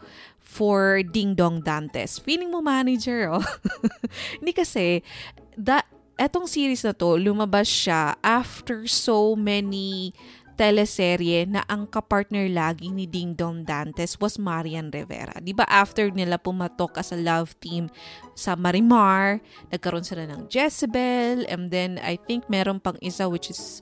for 0.52 1.00
Ding 1.00 1.32
Dong 1.32 1.64
Dantes. 1.64 2.20
Feeling 2.20 2.52
mo 2.52 2.60
manager, 2.60 3.32
oh. 3.32 3.40
Hindi 4.38 4.52
kasi, 4.52 5.00
that, 5.56 5.88
etong 6.20 6.44
series 6.44 6.84
na 6.84 6.92
to, 6.92 7.16
lumabas 7.16 7.64
siya 7.64 8.20
after 8.20 8.84
so 8.84 9.32
many 9.32 10.12
teleserye 10.52 11.48
na 11.48 11.64
ang 11.64 11.88
kapartner 11.88 12.44
lagi 12.52 12.92
ni 12.92 13.08
Ding 13.08 13.32
Dong 13.32 13.64
Dantes 13.64 14.20
was 14.20 14.36
Marian 14.36 14.92
Rivera. 14.92 15.40
Di 15.40 15.56
ba 15.56 15.64
after 15.64 16.12
nila 16.12 16.36
pumatok 16.36 17.00
as 17.00 17.10
a 17.10 17.18
love 17.18 17.56
team 17.56 17.88
sa 18.36 18.52
Marimar, 18.52 19.40
nagkaroon 19.72 20.04
sila 20.04 20.28
ng 20.28 20.52
Jezebel, 20.52 21.48
and 21.48 21.72
then 21.72 21.96
I 22.04 22.20
think 22.20 22.52
meron 22.52 22.84
pang 22.84 23.00
isa 23.00 23.24
which 23.32 23.48
is 23.48 23.80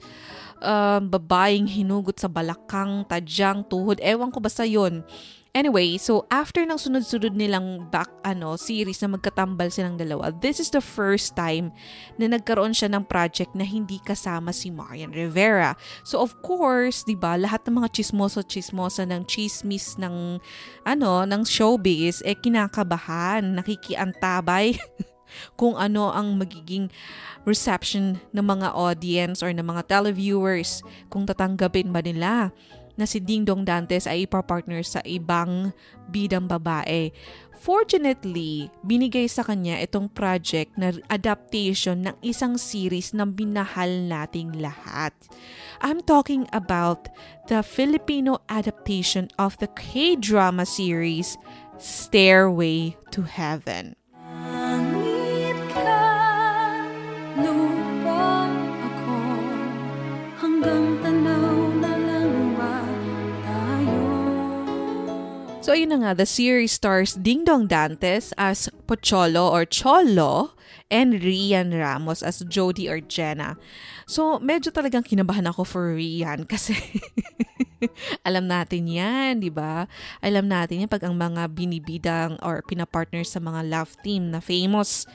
um, 0.63 1.11
babaeng 1.11 1.67
hinugot 1.67 2.23
sa 2.23 2.31
balakang, 2.31 3.05
tadyang, 3.11 3.67
tuhod. 3.67 3.99
Ewan 3.99 4.31
ko 4.31 4.39
basta 4.39 4.63
yun. 4.63 5.03
Anyway, 5.51 5.99
so 5.99 6.31
after 6.31 6.63
ng 6.63 6.79
sunod-sunod 6.79 7.35
nilang 7.35 7.91
back 7.91 8.07
ano 8.23 8.55
series 8.55 9.03
na 9.03 9.19
magkatambal 9.19 9.67
silang 9.67 9.99
dalawa, 9.99 10.31
this 10.31 10.63
is 10.63 10.71
the 10.71 10.79
first 10.79 11.35
time 11.35 11.75
na 12.23 12.31
nagkaroon 12.31 12.71
siya 12.71 12.87
ng 12.95 13.03
project 13.03 13.51
na 13.59 13.67
hindi 13.67 13.99
kasama 13.99 14.55
si 14.55 14.71
Marian 14.71 15.11
Rivera. 15.11 15.75
So 16.07 16.23
of 16.23 16.39
course, 16.47 17.03
'di 17.03 17.19
ba, 17.19 17.35
lahat 17.35 17.67
ng 17.67 17.83
mga 17.83 17.91
chismoso-chismosa 17.99 19.11
ng 19.11 19.27
chismis 19.27 19.99
ng 19.99 20.39
ano, 20.87 21.27
ng 21.27 21.43
showbiz 21.43 22.23
eh 22.23 22.39
kinakabahan, 22.39 23.43
nakikiantabay 23.59 24.79
kung 25.59 25.75
ano 25.75 26.15
ang 26.15 26.39
magiging 26.39 26.87
reception 27.43 28.23
ng 28.31 28.47
mga 28.47 28.71
audience 28.71 29.43
or 29.43 29.51
ng 29.51 29.67
mga 29.67 29.83
televiewers 29.91 30.87
kung 31.11 31.27
tatanggapin 31.27 31.91
ba 31.91 32.05
nila 32.05 32.55
na 33.01 33.09
si 33.09 33.25
Ding 33.25 33.49
Dong 33.49 33.65
Dantes 33.65 34.05
ay 34.05 34.29
ipapartner 34.29 34.85
sa 34.85 35.01
ibang 35.09 35.73
bidang 36.13 36.45
babae. 36.45 37.09
Fortunately, 37.61 38.73
binigay 38.81 39.29
sa 39.29 39.45
kanya 39.45 39.77
itong 39.85 40.09
project 40.17 40.73
na 40.81 40.97
adaptation 41.13 42.09
ng 42.09 42.17
isang 42.25 42.57
series 42.57 43.13
na 43.13 43.29
binahal 43.29 44.09
nating 44.09 44.57
lahat. 44.57 45.13
I'm 45.85 46.01
talking 46.01 46.49
about 46.57 47.13
the 47.53 47.61
Filipino 47.61 48.41
adaptation 48.49 49.29
of 49.37 49.61
the 49.61 49.69
K-drama 49.77 50.65
series 50.65 51.37
Stairway 51.77 52.97
to 53.13 53.29
Heaven. 53.29 54.00
So 65.71 65.79
ayun 65.79 65.95
na 65.95 66.03
nga, 66.03 66.19
the 66.19 66.27
series 66.27 66.75
stars 66.75 67.15
Ding 67.15 67.47
Dong 67.47 67.71
Dantes 67.71 68.35
as 68.35 68.67
Pocholo 68.91 69.55
or 69.55 69.63
Cholo 69.63 70.59
and 70.91 71.23
Rian 71.23 71.71
Ramos 71.71 72.27
as 72.27 72.43
Jody 72.43 72.91
or 72.91 72.99
Jenna. 72.99 73.55
So 74.03 74.43
medyo 74.43 74.75
talagang 74.75 75.07
kinabahan 75.07 75.47
ako 75.47 75.63
for 75.63 75.95
Rian 75.95 76.43
kasi 76.43 76.75
alam 78.27 78.51
natin 78.51 78.91
yan, 78.91 79.39
di 79.39 79.47
ba? 79.47 79.87
Alam 80.19 80.51
natin 80.51 80.83
yan 80.83 80.91
pag 80.91 81.07
ang 81.07 81.15
mga 81.15 81.47
binibidang 81.55 82.35
or 82.43 82.67
pinapartner 82.67 83.23
sa 83.23 83.39
mga 83.39 83.63
love 83.71 83.95
team 84.03 84.35
na 84.35 84.43
famous. 84.43 85.07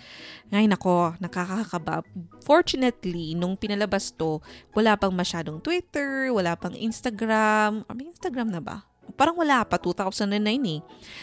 Ngayon 0.56 0.72
ako, 0.72 1.20
nakakakaba. 1.20 2.08
Fortunately, 2.48 3.36
nung 3.36 3.60
pinalabas 3.60 4.16
to, 4.16 4.40
wala 4.72 4.96
pang 4.96 5.12
masyadong 5.12 5.60
Twitter, 5.60 6.32
wala 6.32 6.56
pang 6.56 6.72
Instagram. 6.72 7.84
Or 7.92 7.92
may 7.92 8.08
Instagram 8.08 8.56
na 8.56 8.64
ba? 8.64 8.88
Parang 9.16 9.36
wala 9.40 9.64
pa, 9.64 9.80
2009 9.80 10.38
eh. 10.76 10.80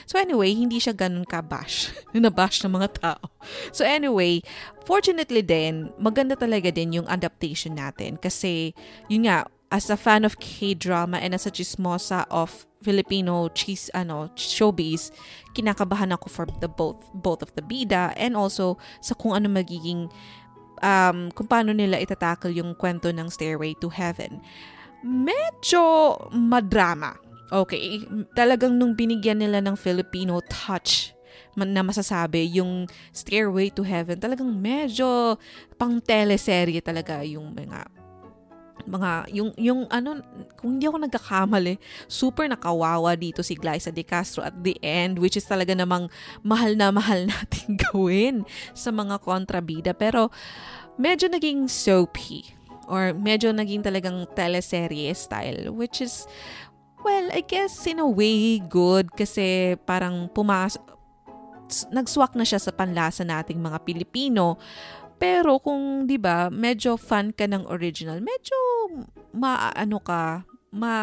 So 0.09 0.17
anyway, 0.17 0.57
hindi 0.57 0.81
siya 0.81 0.97
ganun 0.97 1.29
ka-bash. 1.29 1.93
Nabash 2.17 2.65
ng 2.65 2.73
mga 2.73 2.89
tao. 3.01 3.25
So 3.71 3.85
anyway, 3.85 4.41
fortunately 4.89 5.45
din, 5.45 5.93
maganda 6.01 6.35
talaga 6.35 6.73
din 6.73 7.01
yung 7.01 7.09
adaptation 7.09 7.77
natin. 7.77 8.17
Kasi, 8.17 8.73
yun 9.13 9.29
nga, 9.29 9.45
as 9.73 9.89
a 9.89 9.97
fan 9.97 10.29
of 10.29 10.37
K-drama 10.37 11.17
and 11.17 11.33
as 11.33 11.49
a 11.49 11.53
chismosa 11.53 12.29
of 12.29 12.69
Filipino 12.85 13.49
cheese 13.57 13.89
ano 13.97 14.29
showbiz, 14.37 15.09
kinakabahan 15.57 16.13
ako 16.13 16.27
for 16.29 16.47
the 16.61 16.69
both 16.69 16.99
both 17.17 17.41
of 17.41 17.55
the 17.57 17.65
bida 17.65 18.13
and 18.19 18.37
also 18.37 18.77
sa 19.01 19.15
kung 19.17 19.33
ano 19.33 19.49
magiging 19.49 20.11
um, 20.83 21.33
kung 21.33 21.49
paano 21.49 21.73
nila 21.73 21.97
itatackle 22.03 22.53
yung 22.53 22.75
kwento 22.77 23.09
ng 23.09 23.31
Stairway 23.33 23.73
to 23.79 23.89
Heaven. 23.89 24.43
Medyo 25.03 26.15
madrama. 26.35 27.17
Okay, 27.53 28.01
talagang 28.33 28.81
nung 28.81 28.97
binigyan 28.97 29.37
nila 29.37 29.61
ng 29.61 29.77
Filipino 29.77 30.41
touch 30.49 31.13
na 31.53 31.85
masasabi 31.85 32.49
yung 32.57 32.89
Stairway 33.13 33.69
to 33.69 33.85
Heaven, 33.85 34.17
talagang 34.17 34.49
medyo 34.49 35.37
pang 35.77 36.01
teleserye 36.01 36.81
talaga 36.81 37.21
yung 37.21 37.53
mga 37.53 37.85
mga 38.83 39.31
yung 39.31 39.51
yung 39.61 39.81
ano 39.95 40.19
kung 40.59 40.75
hindi 40.75 40.91
ako 40.91 41.07
nagkakamali 41.07 41.79
super 42.11 42.51
nakawawa 42.51 43.15
dito 43.15 43.39
si 43.45 43.55
Glyza 43.55 43.95
De 43.95 44.03
Castro 44.03 44.43
at 44.43 44.59
the 44.59 44.75
end 44.83 45.23
which 45.23 45.39
is 45.39 45.47
talaga 45.47 45.71
namang 45.71 46.11
mahal 46.43 46.75
na 46.75 46.91
mahal 46.91 47.23
natin 47.31 47.79
gawin 47.79 48.43
sa 48.75 48.91
mga 48.91 49.21
kontrabida. 49.23 49.93
Pero 49.95 50.33
medyo 50.97 51.29
naging 51.29 51.69
soapy 51.69 52.49
or 52.91 53.15
medyo 53.15 53.55
naging 53.55 53.85
talagang 53.85 54.27
teleserye 54.35 55.13
style 55.15 55.71
which 55.71 56.03
is 56.03 56.27
well 57.03 57.27
I 57.31 57.43
guess 57.43 57.87
in 57.87 57.99
a 57.99 58.09
way 58.09 58.59
good 58.63 59.11
kasi 59.15 59.77
parang 59.87 60.31
pumas 60.31 60.79
nagswak 61.89 62.37
na 62.37 62.45
siya 62.45 62.61
sa 62.61 62.73
panlasa 62.75 63.25
nating 63.25 63.59
mga 63.59 63.79
Pilipino 63.83 64.61
pero 65.23 65.63
kung 65.63 66.03
'di 66.03 66.19
ba, 66.19 66.51
medyo 66.51 66.99
fan 66.99 67.31
ka 67.31 67.47
ng 67.47 67.71
original, 67.71 68.19
medyo 68.19 68.59
maano 69.31 70.03
ka, 70.03 70.43
ma 70.75 70.95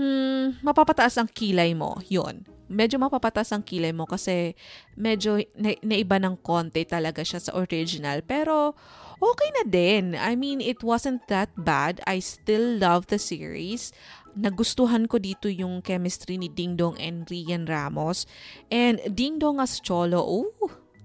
hmm, 0.00 0.64
mapapataas 0.64 1.20
ang 1.20 1.28
kilay 1.28 1.76
mo. 1.76 2.00
'Yon. 2.08 2.48
Medyo 2.72 2.96
mapapataas 2.96 3.52
ang 3.52 3.60
kilay 3.60 3.92
mo 3.92 4.08
kasi 4.08 4.56
medyo 4.96 5.36
na, 5.60 5.76
naiba 5.84 6.16
ng 6.16 6.40
konti 6.40 6.88
talaga 6.88 7.20
siya 7.20 7.44
sa 7.44 7.52
original. 7.52 8.24
Pero 8.24 8.72
okay 9.20 9.50
na 9.60 9.64
din. 9.68 10.16
I 10.16 10.32
mean, 10.32 10.64
it 10.64 10.80
wasn't 10.80 11.28
that 11.28 11.52
bad. 11.60 12.00
I 12.08 12.24
still 12.24 12.80
love 12.80 13.12
the 13.12 13.20
series. 13.20 13.92
Nagustuhan 14.34 15.06
ko 15.06 15.22
dito 15.22 15.46
yung 15.46 15.80
chemistry 15.80 16.38
ni 16.38 16.50
Ding 16.50 16.74
Dong 16.74 16.98
and 16.98 17.26
Rian 17.30 17.66
Ramos. 17.70 18.26
And 18.70 18.98
Ding 19.14 19.38
Dong 19.38 19.62
as 19.62 19.78
Cholo, 19.78 20.20
oh, 20.20 20.50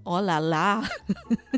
Oh 0.06 0.20
la 0.20 0.40
la. 0.40 0.88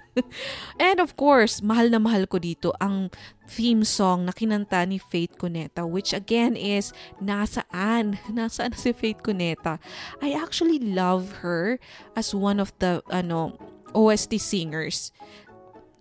And 0.82 0.98
of 0.98 1.14
course, 1.14 1.62
mahal 1.62 1.94
na 1.94 2.02
mahal 2.02 2.26
ko 2.26 2.42
dito 2.42 2.74
ang 2.82 3.08
theme 3.46 3.86
song 3.86 4.26
na 4.26 4.34
kinanta 4.34 4.82
ni 4.82 4.98
Faith 4.98 5.38
Cuneta 5.38 5.86
which 5.86 6.10
again 6.10 6.58
is 6.58 6.90
Nasaan? 7.22 8.18
Nasaan 8.34 8.74
si 8.74 8.90
Faith 8.90 9.22
Cuneta? 9.22 9.78
I 10.18 10.34
actually 10.34 10.82
love 10.82 11.46
her 11.46 11.78
as 12.18 12.34
one 12.34 12.58
of 12.58 12.74
the 12.82 12.98
ano 13.14 13.54
OST 13.94 14.42
singers 14.42 15.14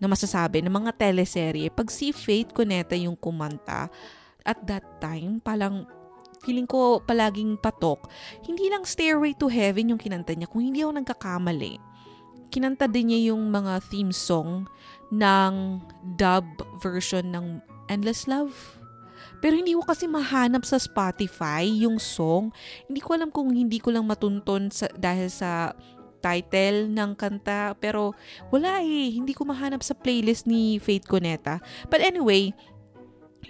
na 0.01 0.09
masasabi 0.09 0.65
ng 0.65 0.73
mga 0.73 0.97
teleserye. 0.97 1.69
Pag 1.69 1.93
si 1.93 2.09
Faith 2.09 2.57
Cuneta 2.57 2.97
yung 2.97 3.13
kumanta, 3.13 3.93
at 4.45 4.59
that 4.67 4.85
time, 5.03 5.41
palang 5.43 5.85
feeling 6.41 6.65
ko 6.65 7.01
palaging 7.05 7.57
patok. 7.61 8.09
Hindi 8.41 8.69
lang 8.73 8.85
Stairway 8.87 9.37
to 9.37 9.45
Heaven 9.45 9.93
yung 9.93 10.01
kinanta 10.01 10.33
niya, 10.33 10.49
kung 10.49 10.65
hindi 10.65 10.81
ako 10.81 10.97
nagkakamali 10.97 11.91
kinanta 12.51 12.85
din 12.85 13.09
niya 13.09 13.31
yung 13.31 13.47
mga 13.49 13.79
theme 13.87 14.11
song 14.11 14.67
ng 15.09 15.79
dub 16.19 16.45
version 16.83 17.31
ng 17.31 17.63
Endless 17.87 18.27
Love. 18.27 18.53
Pero 19.39 19.57
hindi 19.57 19.73
ko 19.73 19.81
kasi 19.81 20.05
mahanap 20.05 20.67
sa 20.67 20.77
Spotify 20.77 21.65
yung 21.65 21.97
song. 21.97 22.53
Hindi 22.85 23.01
ko 23.01 23.17
alam 23.17 23.33
kung 23.33 23.49
hindi 23.49 23.81
ko 23.81 23.89
lang 23.89 24.05
matunton 24.05 24.69
sa, 24.69 24.85
dahil 24.93 25.31
sa 25.33 25.73
title 26.21 26.93
ng 26.93 27.17
kanta. 27.17 27.73
Pero 27.81 28.13
wala 28.53 28.85
eh. 28.85 29.17
Hindi 29.17 29.33
ko 29.33 29.49
mahanap 29.49 29.81
sa 29.81 29.97
playlist 29.97 30.45
ni 30.45 30.77
Faith 30.77 31.09
Cuneta. 31.09 31.57
But 31.89 32.05
anyway, 32.05 32.53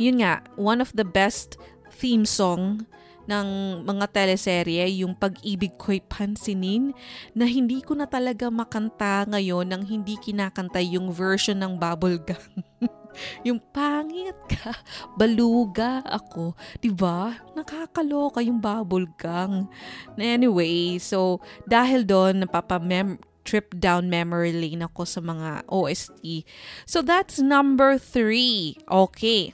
yun 0.01 0.25
nga, 0.25 0.41
one 0.58 0.81
of 0.81 0.89
the 0.98 1.05
best 1.05 1.62
theme 1.93 2.25
song 2.25 2.89
ng 3.29 3.48
mga 3.86 4.05
teleserye, 4.10 5.06
yung 5.06 5.13
pag-ibig 5.13 5.78
ko'y 5.78 6.02
pansinin, 6.02 6.91
na 7.38 7.45
hindi 7.45 7.86
ko 7.86 7.93
na 7.93 8.10
talaga 8.10 8.49
makanta 8.49 9.30
ngayon 9.30 9.69
nang 9.69 9.86
hindi 9.86 10.17
kinakanta 10.17 10.82
yung 10.82 11.13
version 11.13 11.62
ng 11.62 11.78
Bubblegum. 11.78 12.41
yung 13.47 13.60
pangit 13.71 14.36
ka, 14.47 14.71
baluga 15.19 15.99
ako. 16.08 16.56
'di 16.80 16.91
ba? 16.95 17.36
Nakakaloka 17.54 18.39
yung 18.39 18.63
bubblegum. 18.63 19.67
Anyway, 20.15 20.97
so 20.97 21.43
dahil 21.67 22.08
doon 22.08 22.47
napapamem 22.47 23.19
trip 23.43 23.73
down 23.75 24.08
memory 24.08 24.54
lane 24.54 24.86
ako 24.86 25.04
sa 25.04 25.19
mga 25.19 25.65
OST. 25.67 26.45
So 26.86 27.02
that's 27.02 27.41
number 27.41 27.97
three. 27.97 28.78
Okay. 28.86 29.52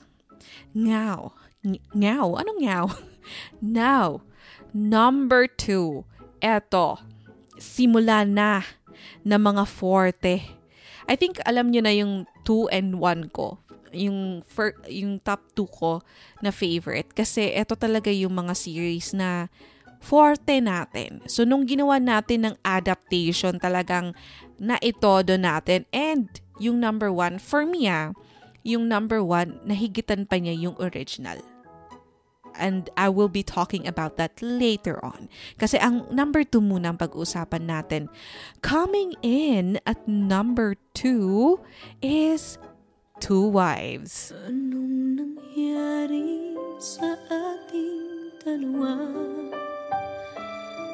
Now, 0.78 1.34
Ngaw? 1.66 2.38
Anong 2.38 2.60
ngaw? 2.62 2.86
Now, 3.60 4.22
number 4.70 5.50
two. 5.50 6.06
Eto, 6.38 7.02
simula 7.58 8.22
na 8.22 8.62
na 9.26 9.36
mga 9.36 9.66
forte. 9.66 10.54
I 11.08 11.14
think 11.18 11.42
alam 11.42 11.74
nyo 11.74 11.82
na 11.82 11.94
yung 11.94 12.30
2 12.46 12.70
and 12.70 13.02
1 13.02 13.34
ko. 13.34 13.58
Yung, 13.90 14.44
fir- 14.44 14.78
yung 14.86 15.18
top 15.24 15.42
2 15.56 15.66
ko 15.66 15.92
na 16.44 16.52
favorite. 16.54 17.10
Kasi 17.16 17.50
eto 17.50 17.74
talaga 17.74 18.12
yung 18.12 18.36
mga 18.36 18.54
series 18.54 19.16
na 19.16 19.50
forte 19.98 20.62
natin. 20.62 21.24
So, 21.26 21.42
nung 21.42 21.66
ginawa 21.66 21.98
natin 21.98 22.46
ng 22.46 22.54
adaptation, 22.62 23.58
talagang 23.58 24.14
naitodo 24.60 25.34
natin. 25.34 25.88
And 25.90 26.30
yung 26.62 26.78
number 26.78 27.10
one, 27.10 27.42
for 27.42 27.66
me 27.66 27.90
ah, 27.90 28.14
yung 28.68 28.84
number 28.84 29.24
one, 29.24 29.56
nahigitan 29.64 30.28
pa 30.28 30.36
niya 30.36 30.52
yung 30.52 30.76
original 30.76 31.40
and 32.58 32.90
I 32.98 33.08
will 33.08 33.30
be 33.30 33.46
talking 33.46 33.86
about 33.86 34.18
that 34.18 34.42
later 34.42 34.98
on. 35.00 35.30
Kasi 35.56 35.78
ang 35.78 36.10
number 36.10 36.42
two 36.42 36.60
muna 36.60 36.92
ang 36.92 36.98
pag-usapan 36.98 37.70
natin. 37.70 38.10
Coming 38.60 39.14
in 39.22 39.78
at 39.86 40.02
number 40.10 40.74
two 40.92 41.62
is 42.02 42.58
Two 43.18 43.50
Wives. 43.50 44.30
Anong 44.46 45.18
nangyari 45.18 46.54
sa 46.78 47.18
ating 47.26 48.30
dalawa? 48.42 48.94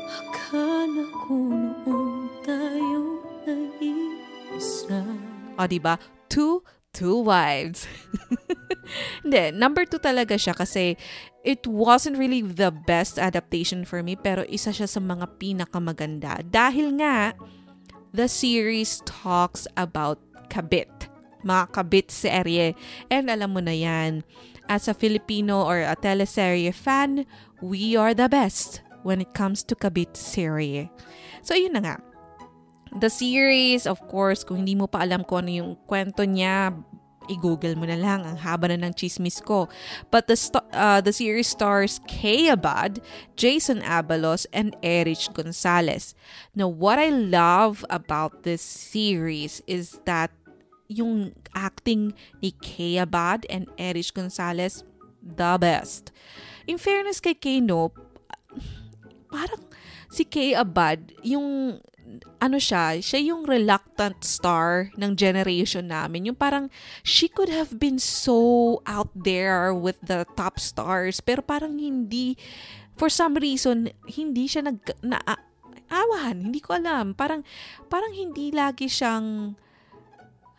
Akala 0.08 1.04
ko 1.28 1.36
noon 1.84 2.32
tayo 2.40 3.20
nag-iisa 3.44 5.04
O, 5.60 5.68
diba? 5.68 6.00
Two 6.32 6.64
Two 6.94 7.26
Wives. 7.26 7.90
Hindi, 9.26 9.50
number 9.50 9.82
two 9.82 9.98
talaga 9.98 10.38
siya 10.38 10.54
kasi 10.54 10.94
it 11.42 11.66
wasn't 11.66 12.16
really 12.16 12.40
the 12.40 12.70
best 12.70 13.18
adaptation 13.18 13.82
for 13.82 14.00
me 14.00 14.14
pero 14.14 14.46
isa 14.46 14.70
siya 14.70 14.86
sa 14.86 15.02
mga 15.02 15.34
pinakamaganda. 15.36 16.46
Dahil 16.46 16.94
nga, 17.02 17.34
the 18.14 18.30
series 18.30 19.02
talks 19.02 19.66
about 19.74 20.22
kabit. 20.46 21.10
Mga 21.42 21.64
kabit 21.74 22.08
serye. 22.14 22.78
And 23.10 23.28
alam 23.28 23.52
mo 23.52 23.60
na 23.60 23.74
yan, 23.74 24.22
as 24.70 24.86
a 24.86 24.94
Filipino 24.94 25.66
or 25.66 25.82
a 25.82 25.98
teleserye 25.98 26.72
fan, 26.72 27.26
we 27.58 27.98
are 27.98 28.14
the 28.14 28.30
best 28.30 28.80
when 29.04 29.20
it 29.20 29.34
comes 29.36 29.66
to 29.66 29.76
kabit 29.76 30.16
serye. 30.16 30.88
So, 31.44 31.52
yun 31.52 31.76
na 31.76 31.82
nga 31.84 31.96
The 32.94 33.10
series, 33.10 33.90
of 33.90 33.98
course, 34.06 34.46
kung 34.46 34.62
hindi 34.62 34.78
mo 34.78 34.86
pa 34.86 35.02
alam 35.02 35.26
kung 35.26 35.46
ano 35.46 35.50
yung 35.50 35.72
kwento 35.90 36.22
niya, 36.22 36.70
i-google 37.26 37.74
mo 37.74 37.88
na 37.88 37.98
lang. 37.98 38.22
Ang 38.22 38.38
haba 38.38 38.70
na 38.70 38.78
ng 38.78 38.94
chismis 38.94 39.42
ko. 39.42 39.66
But 40.14 40.28
the, 40.28 40.36
st- 40.36 40.68
uh, 40.70 41.00
the 41.00 41.12
series 41.12 41.48
stars 41.48 42.00
Kay 42.06 42.48
Abad, 42.48 43.00
Jason 43.34 43.82
Abalos, 43.82 44.46
and 44.52 44.76
Erich 44.82 45.26
Gonzalez. 45.32 46.14
Now, 46.54 46.68
what 46.68 46.98
I 46.98 47.10
love 47.10 47.84
about 47.90 48.44
this 48.44 48.62
series 48.62 49.62
is 49.66 49.98
that 50.04 50.30
yung 50.86 51.32
acting 51.56 52.12
ni 52.42 52.52
Kay 52.60 53.00
Abad 53.00 53.48
and 53.48 53.66
Erich 53.78 54.12
Gonzalez, 54.12 54.84
the 55.18 55.56
best. 55.58 56.12
In 56.68 56.76
fairness 56.76 57.20
kay 57.20 57.34
Kay, 57.34 57.60
no, 57.60 57.92
parang 59.32 59.64
si 60.12 60.24
Kay 60.28 60.52
Abad, 60.52 61.12
yung 61.24 61.80
ano 62.38 62.56
siya, 62.60 63.00
siya 63.00 63.20
yung 63.32 63.48
reluctant 63.48 64.20
star 64.22 64.92
ng 64.94 65.16
generation 65.16 65.88
namin. 65.88 66.32
Yung 66.32 66.38
parang, 66.38 66.68
she 67.02 67.26
could 67.26 67.48
have 67.48 67.80
been 67.80 67.98
so 67.98 68.80
out 68.84 69.10
there 69.16 69.72
with 69.72 69.98
the 70.04 70.28
top 70.36 70.60
stars, 70.60 71.18
pero 71.24 71.40
parang 71.40 71.80
hindi, 71.80 72.36
for 72.94 73.08
some 73.08 73.34
reason, 73.40 73.90
hindi 74.04 74.44
siya 74.44 74.68
nag, 74.68 74.78
na, 75.00 75.18
awahan, 75.88 76.50
hindi 76.50 76.60
ko 76.60 76.76
alam. 76.76 77.16
Parang, 77.16 77.42
parang 77.88 78.12
hindi 78.12 78.52
lagi 78.52 78.86
siyang, 78.86 79.56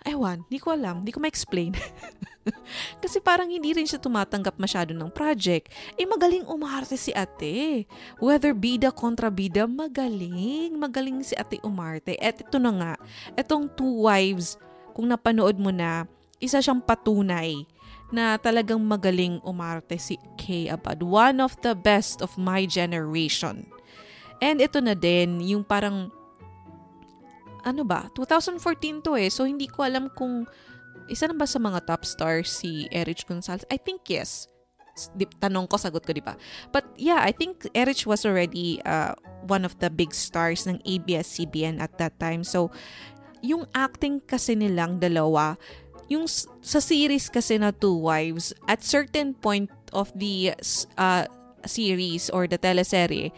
ewan, 0.06 0.46
hindi 0.48 0.62
ko 0.62 0.72
alam, 0.72 1.02
hindi 1.02 1.12
ko 1.12 1.20
ma-explain. 1.20 1.74
Kasi 3.02 3.18
parang 3.20 3.50
hindi 3.50 3.74
rin 3.74 3.90
siya 3.90 3.98
tumatanggap 3.98 4.56
masyado 4.62 4.94
ng 4.94 5.10
project. 5.10 5.74
Eh, 5.98 6.06
magaling 6.06 6.46
umarte 6.46 6.94
si 6.94 7.10
ate. 7.12 7.90
Whether 8.22 8.54
bida 8.54 8.94
kontra 8.94 9.34
bida, 9.34 9.66
magaling. 9.66 10.78
Magaling 10.78 11.26
si 11.26 11.34
ate 11.34 11.58
umarte. 11.66 12.14
At 12.22 12.46
ito 12.46 12.58
na 12.62 12.72
nga, 12.72 12.94
itong 13.34 13.66
two 13.74 14.06
wives, 14.06 14.62
kung 14.94 15.10
napanood 15.10 15.58
mo 15.58 15.74
na, 15.74 16.06
isa 16.38 16.62
siyang 16.62 16.80
patunay 16.80 17.66
na 18.14 18.38
talagang 18.38 18.80
magaling 18.80 19.42
umarte 19.42 19.98
si 19.98 20.16
Kay 20.38 20.70
Abad. 20.70 21.02
One 21.02 21.42
of 21.42 21.58
the 21.66 21.74
best 21.74 22.22
of 22.22 22.38
my 22.38 22.70
generation. 22.70 23.66
And 24.44 24.62
ito 24.62 24.78
na 24.84 24.94
din, 24.94 25.42
yung 25.42 25.66
parang, 25.66 26.14
ano 27.66 27.82
ba, 27.82 28.08
2014 28.14 29.02
to 29.02 29.18
eh. 29.18 29.28
So, 29.34 29.50
hindi 29.50 29.66
ko 29.66 29.82
alam 29.82 30.14
kung 30.14 30.46
isa 31.10 31.26
na 31.26 31.36
ba 31.36 31.50
sa 31.50 31.58
mga 31.58 31.90
top 31.90 32.06
stars 32.06 32.54
si 32.54 32.86
Erich 32.94 33.26
Gonzalez? 33.26 33.66
I 33.74 33.82
think 33.82 34.06
yes. 34.08 34.48
Tanong 35.44 35.68
ko, 35.68 35.76
sagot 35.76 36.06
ko, 36.08 36.16
di 36.16 36.24
ba? 36.24 36.40
But 36.72 36.88
yeah, 36.96 37.20
I 37.20 37.36
think 37.36 37.68
Erich 37.76 38.08
was 38.08 38.24
already 38.24 38.80
uh, 38.88 39.18
one 39.44 39.68
of 39.68 39.76
the 39.84 39.92
big 39.92 40.16
stars 40.16 40.64
ng 40.70 40.80
ABS-CBN 40.88 41.84
at 41.84 41.98
that 42.00 42.16
time. 42.22 42.48
So, 42.48 42.72
yung 43.44 43.68
acting 43.76 44.24
kasi 44.24 44.56
nilang 44.56 45.04
dalawa, 45.04 45.60
yung 46.08 46.30
sa 46.62 46.80
series 46.80 47.28
kasi 47.34 47.58
na 47.60 47.74
Two 47.74 47.98
Wives, 47.98 48.54
at 48.70 48.86
certain 48.86 49.34
point 49.34 49.68
of 49.92 50.14
the 50.16 50.54
uh, 50.96 51.26
series 51.66 52.30
or 52.30 52.48
the 52.48 52.62
teleserye, 52.62 53.34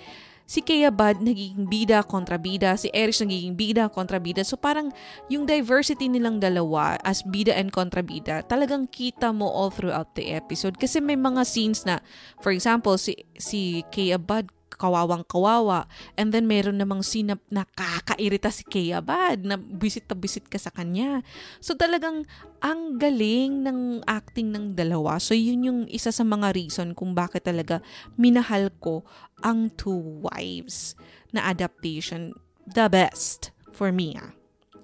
si 0.47 0.63
Kea 0.63 0.87
Bad 0.89 1.19
nagiging 1.19 1.67
bida 1.67 2.01
kontra 2.07 2.39
bida, 2.39 2.73
si 2.79 2.87
Erich 2.95 3.19
nagiging 3.19 3.53
bida 3.53 3.91
kontra 3.91 4.17
bida. 4.17 4.47
So 4.47 4.55
parang 4.55 4.95
yung 5.27 5.43
diversity 5.43 6.07
nilang 6.07 6.39
dalawa 6.39 6.95
as 7.03 7.21
bida 7.21 7.51
and 7.51 7.69
kontra 7.69 7.99
bida, 7.99 8.47
talagang 8.47 8.87
kita 8.87 9.35
mo 9.35 9.51
all 9.51 9.69
throughout 9.69 10.15
the 10.15 10.31
episode. 10.31 10.79
Kasi 10.79 11.03
may 11.03 11.19
mga 11.19 11.43
scenes 11.43 11.83
na, 11.83 11.99
for 12.39 12.55
example, 12.55 12.95
si, 12.95 13.27
si 13.35 13.83
Kea 13.91 14.15
Bad 14.15 14.56
kawawang 14.77 15.25
kawawa. 15.25 15.89
And 16.15 16.29
then 16.29 16.45
meron 16.45 16.79
namang 16.79 17.03
scene 17.03 17.33
na 17.33 17.37
nakakairita 17.49 18.53
si 18.53 18.63
Kea 18.63 19.01
Bad 19.01 19.43
na 19.43 19.57
bisit 19.57 20.05
na 20.07 20.15
bisit 20.15 20.45
ka 20.47 20.61
sa 20.61 20.69
kanya. 20.69 21.25
So 21.59 21.73
talagang 21.73 22.29
ang 22.61 23.01
galing 23.01 23.65
ng 23.65 24.05
acting 24.05 24.53
ng 24.53 24.77
dalawa. 24.77 25.17
So 25.17 25.33
yun 25.33 25.65
yung 25.65 25.81
isa 25.89 26.13
sa 26.13 26.23
mga 26.23 26.53
reason 26.53 26.93
kung 26.93 27.17
bakit 27.17 27.49
talaga 27.49 27.81
minahal 28.15 28.69
ko 28.77 29.03
ang 29.41 29.73
Two 29.73 30.23
Wives 30.23 30.93
na 31.33 31.49
adaptation. 31.49 32.37
The 32.63 32.87
best 32.87 33.51
for 33.73 33.89
me 33.89 34.17
ah. 34.17 34.33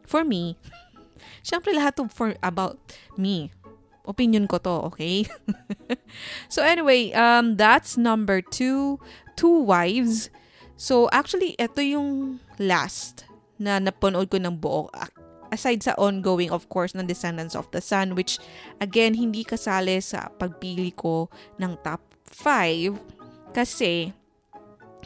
For 0.05 0.25
me. 0.25 0.57
Siyempre 1.47 1.75
lahat 1.75 1.99
to 1.99 2.07
for 2.07 2.35
about 2.43 2.79
me. 3.19 3.51
Opinion 4.03 4.51
ko 4.51 4.59
to, 4.59 4.91
okay? 4.91 5.23
so 6.51 6.59
anyway, 6.59 7.15
um, 7.15 7.55
that's 7.55 7.95
number 7.95 8.43
two, 8.43 8.99
Two 9.35 9.63
Wives. 9.65 10.29
So 10.77 11.07
actually, 11.13 11.55
ito 11.57 11.79
yung 11.79 12.39
last 12.57 13.25
na 13.61 13.79
napanood 13.79 14.27
ko 14.29 14.37
ng 14.41 14.57
buo. 14.57 14.89
Aside 15.53 15.85
sa 15.85 15.93
ongoing, 16.01 16.49
of 16.49 16.65
course, 16.65 16.97
ng 16.97 17.05
Descendants 17.05 17.53
of 17.53 17.69
the 17.69 17.77
Sun, 17.77 18.17
which, 18.17 18.41
again, 18.81 19.13
hindi 19.13 19.45
kasali 19.45 20.01
sa 20.01 20.33
pagpili 20.33 20.89
ko 20.97 21.29
ng 21.61 21.77
top 21.85 22.01
5 22.25 22.97
kasi 23.53 24.09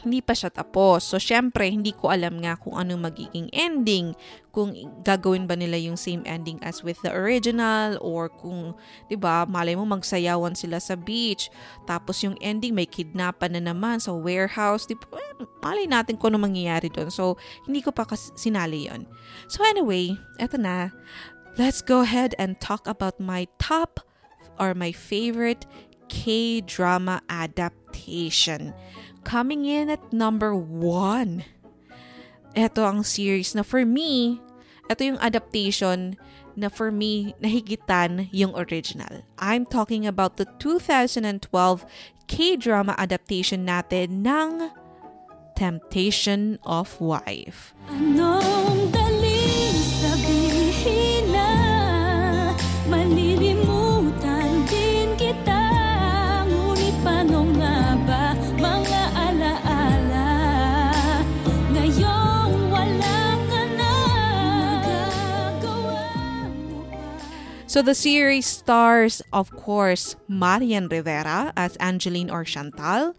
hindi 0.00 0.24
pa 0.24 0.32
siya 0.32 0.48
tapos. 0.48 1.04
So, 1.04 1.20
syempre, 1.20 1.68
hindi 1.68 1.92
ko 1.92 2.08
alam 2.08 2.40
nga 2.40 2.56
kung 2.56 2.78
ano 2.80 2.96
magiging 2.96 3.52
ending. 3.52 4.16
Kung 4.58 4.74
gagawin 5.06 5.46
ba 5.46 5.54
nila 5.54 5.78
yung 5.78 5.94
same 5.94 6.26
ending 6.26 6.58
as 6.66 6.82
with 6.82 6.98
the 7.06 7.14
original 7.14 7.94
or 8.02 8.26
kung, 8.26 8.74
di 9.06 9.14
ba, 9.14 9.46
malay 9.46 9.78
mo 9.78 9.86
magsayawan 9.86 10.58
sila 10.58 10.82
sa 10.82 10.98
beach. 10.98 11.46
Tapos 11.86 12.26
yung 12.26 12.34
ending 12.42 12.74
may 12.74 12.90
kidnapan 12.90 13.54
na 13.54 13.70
naman 13.70 14.02
sa 14.02 14.10
warehouse. 14.10 14.90
Di 14.90 14.98
ba, 14.98 15.14
eh, 15.14 15.46
malay 15.62 15.86
natin 15.86 16.18
kung 16.18 16.34
ano 16.34 16.42
mangyayari 16.42 16.90
doon. 16.90 17.06
So, 17.06 17.38
hindi 17.70 17.86
ko 17.86 17.94
pa 17.94 18.02
kas- 18.02 18.34
sinali 18.34 18.90
yon 18.90 19.06
So, 19.46 19.62
anyway, 19.62 20.18
eto 20.42 20.58
na. 20.58 20.90
Let's 21.54 21.78
go 21.78 22.02
ahead 22.02 22.34
and 22.34 22.58
talk 22.58 22.82
about 22.90 23.22
my 23.22 23.46
top 23.62 24.02
or 24.58 24.74
my 24.74 24.90
favorite 24.90 25.70
K-drama 26.10 27.22
adaptation 27.30 28.74
coming 29.22 29.68
in 29.68 29.86
at 29.86 30.02
number 30.10 30.50
one. 30.56 31.46
Ito 32.56 32.80
ang 32.82 33.04
series 33.04 33.52
na 33.54 33.62
for 33.62 33.84
me, 33.84 34.40
ito 34.88 35.04
yung 35.04 35.20
adaptation 35.20 36.16
na 36.58 36.66
for 36.66 36.90
me 36.90 37.38
nahigitan 37.38 38.26
yung 38.34 38.56
original. 38.58 39.22
I'm 39.38 39.62
talking 39.62 40.08
about 40.08 40.36
the 40.36 40.48
2012 40.58 41.46
K-drama 42.28 42.92
adaptation 42.98 43.64
natin 43.64 44.26
ng 44.26 44.68
Temptation 45.56 46.58
of 46.62 47.00
Wife. 47.00 47.72
Anong 47.88 48.97
So 67.68 67.82
the 67.82 67.94
series 67.94 68.46
stars, 68.46 69.20
of 69.30 69.52
course, 69.52 70.16
Marian 70.26 70.88
Rivera 70.88 71.52
as 71.54 71.76
Angeline 71.76 72.30
or 72.32 72.42
Chantal, 72.42 73.12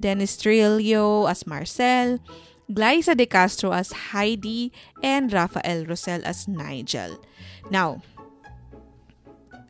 Dennis 0.00 0.34
Trillo 0.34 1.30
as 1.30 1.46
Marcel, 1.46 2.18
Glyza 2.66 3.16
De 3.16 3.26
Castro 3.26 3.70
as 3.70 3.92
Heidi, 4.10 4.72
and 5.04 5.32
Rafael 5.32 5.86
Rosel 5.86 6.20
as 6.26 6.48
Nigel. 6.48 7.14
Now, 7.70 8.02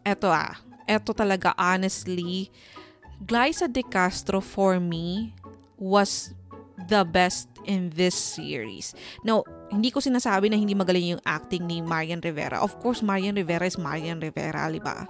eto 0.00 0.32
ah, 0.32 0.56
eto 0.88 1.12
talaga 1.12 1.52
honestly, 1.58 2.50
Glyza 3.26 3.70
De 3.70 3.84
Castro 3.84 4.40
for 4.40 4.80
me 4.80 5.36
was 5.76 6.32
the 6.88 7.04
best 7.04 7.48
in 7.66 7.90
this 7.90 8.16
series. 8.16 8.94
Now, 9.24 9.44
hindi 9.72 9.88
ko 9.88 10.04
sinasabi 10.04 10.52
na 10.52 10.61
hindi 10.61 10.76
magaling 10.76 11.16
yung 11.16 11.24
acting 11.24 11.64
ni 11.64 11.80
Marian 11.80 12.20
Rivera. 12.20 12.61
Of 12.61 12.76
course, 12.85 13.00
Marian 13.00 13.35
Rivera 13.35 13.64
is 13.64 13.80
Marian 13.80 14.20
Rivera, 14.20 14.68
di 14.68 14.78
ba? 14.78 15.08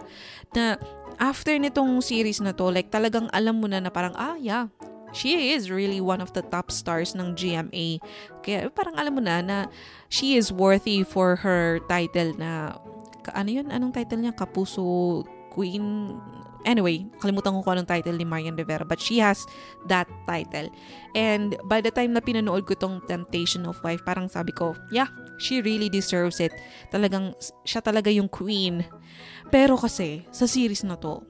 Na 0.55 0.79
after 1.19 1.59
nitong 1.59 1.99
series 1.99 2.39
na 2.39 2.55
to, 2.55 2.71
like 2.71 2.95
talagang 2.95 3.27
alam 3.35 3.59
mo 3.59 3.67
na 3.67 3.83
na 3.83 3.91
parang, 3.91 4.15
ah, 4.15 4.39
yeah, 4.39 4.71
she 5.11 5.51
is 5.51 5.67
really 5.67 5.99
one 5.99 6.23
of 6.23 6.31
the 6.33 6.47
top 6.47 6.71
stars 6.71 7.19
ng 7.19 7.35
GMA. 7.35 7.99
Kaya 8.47 8.71
parang 8.71 8.95
alam 8.95 9.19
mo 9.19 9.23
na 9.23 9.43
na 9.43 9.59
she 10.07 10.39
is 10.39 10.55
worthy 10.55 11.03
for 11.03 11.35
her 11.43 11.83
title 11.91 12.31
na, 12.39 12.79
ano 13.35 13.51
yun? 13.51 13.67
Anong 13.69 13.93
title 13.93 14.23
niya? 14.23 14.35
Kapuso 14.35 15.27
Queen 15.51 16.17
Anyway, 16.63 17.07
kalimutan 17.19 17.55
ko 17.55 17.61
kung 17.63 17.75
anong 17.79 17.91
title 17.91 18.15
ni 18.15 18.27
Marian 18.27 18.55
Rivera 18.55 18.87
but 18.87 19.03
she 19.03 19.19
has 19.19 19.43
that 19.91 20.07
title. 20.25 20.71
And 21.19 21.59
by 21.67 21.83
the 21.83 21.91
time 21.91 22.15
na 22.15 22.23
pinanood 22.23 22.67
ko 22.67 22.79
tong 22.79 23.03
Temptation 23.07 23.67
of 23.67 23.83
Wife, 23.83 24.07
parang 24.07 24.31
sabi 24.31 24.55
ko, 24.55 24.75
yeah, 24.95 25.11
she 25.43 25.61
really 25.61 25.91
deserves 25.91 26.39
it. 26.39 26.55
Talagang, 26.95 27.35
siya 27.67 27.83
talaga 27.83 28.09
yung 28.09 28.31
queen. 28.31 28.87
Pero 29.51 29.75
kasi, 29.75 30.25
sa 30.31 30.47
series 30.47 30.87
na 30.87 30.95
to, 30.97 31.21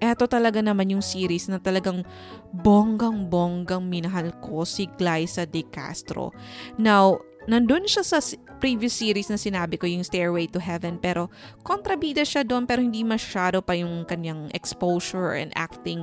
eto 0.00 0.28
talaga 0.28 0.60
naman 0.60 0.92
yung 0.92 1.04
series 1.04 1.48
na 1.48 1.56
talagang 1.56 2.04
bonggang-bonggang 2.52 3.84
minahal 3.84 4.28
ko 4.44 4.68
si 4.68 4.88
Glyza 4.98 5.48
De 5.48 5.64
Castro. 5.64 6.36
Now, 6.76 7.20
nandun 7.46 7.86
siya 7.86 8.02
sa 8.02 8.18
previous 8.58 8.98
series 8.98 9.30
na 9.30 9.38
sinabi 9.38 9.78
ko, 9.78 9.86
yung 9.86 10.02
Stairway 10.02 10.50
to 10.50 10.58
Heaven, 10.58 10.98
pero 10.98 11.30
kontrabida 11.62 12.26
siya 12.26 12.42
doon 12.42 12.66
pero 12.66 12.82
hindi 12.82 13.06
masyado 13.06 13.62
pa 13.62 13.78
yung 13.78 14.02
kanyang 14.06 14.50
exposure 14.52 15.38
and 15.38 15.54
acting. 15.54 16.02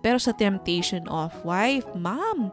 Pero 0.00 0.18
sa 0.20 0.34
Temptation 0.36 1.06
of 1.10 1.34
Wife, 1.42 1.88
ma'am, 1.96 2.52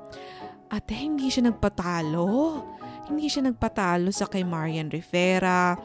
ate, 0.72 0.96
hindi 0.96 1.28
siya 1.28 1.52
nagpatalo. 1.52 2.64
Hindi 3.12 3.28
siya 3.28 3.52
nagpatalo 3.52 4.10
sa 4.10 4.26
kay 4.26 4.48
Marian 4.48 4.88
Rivera. 4.88 5.76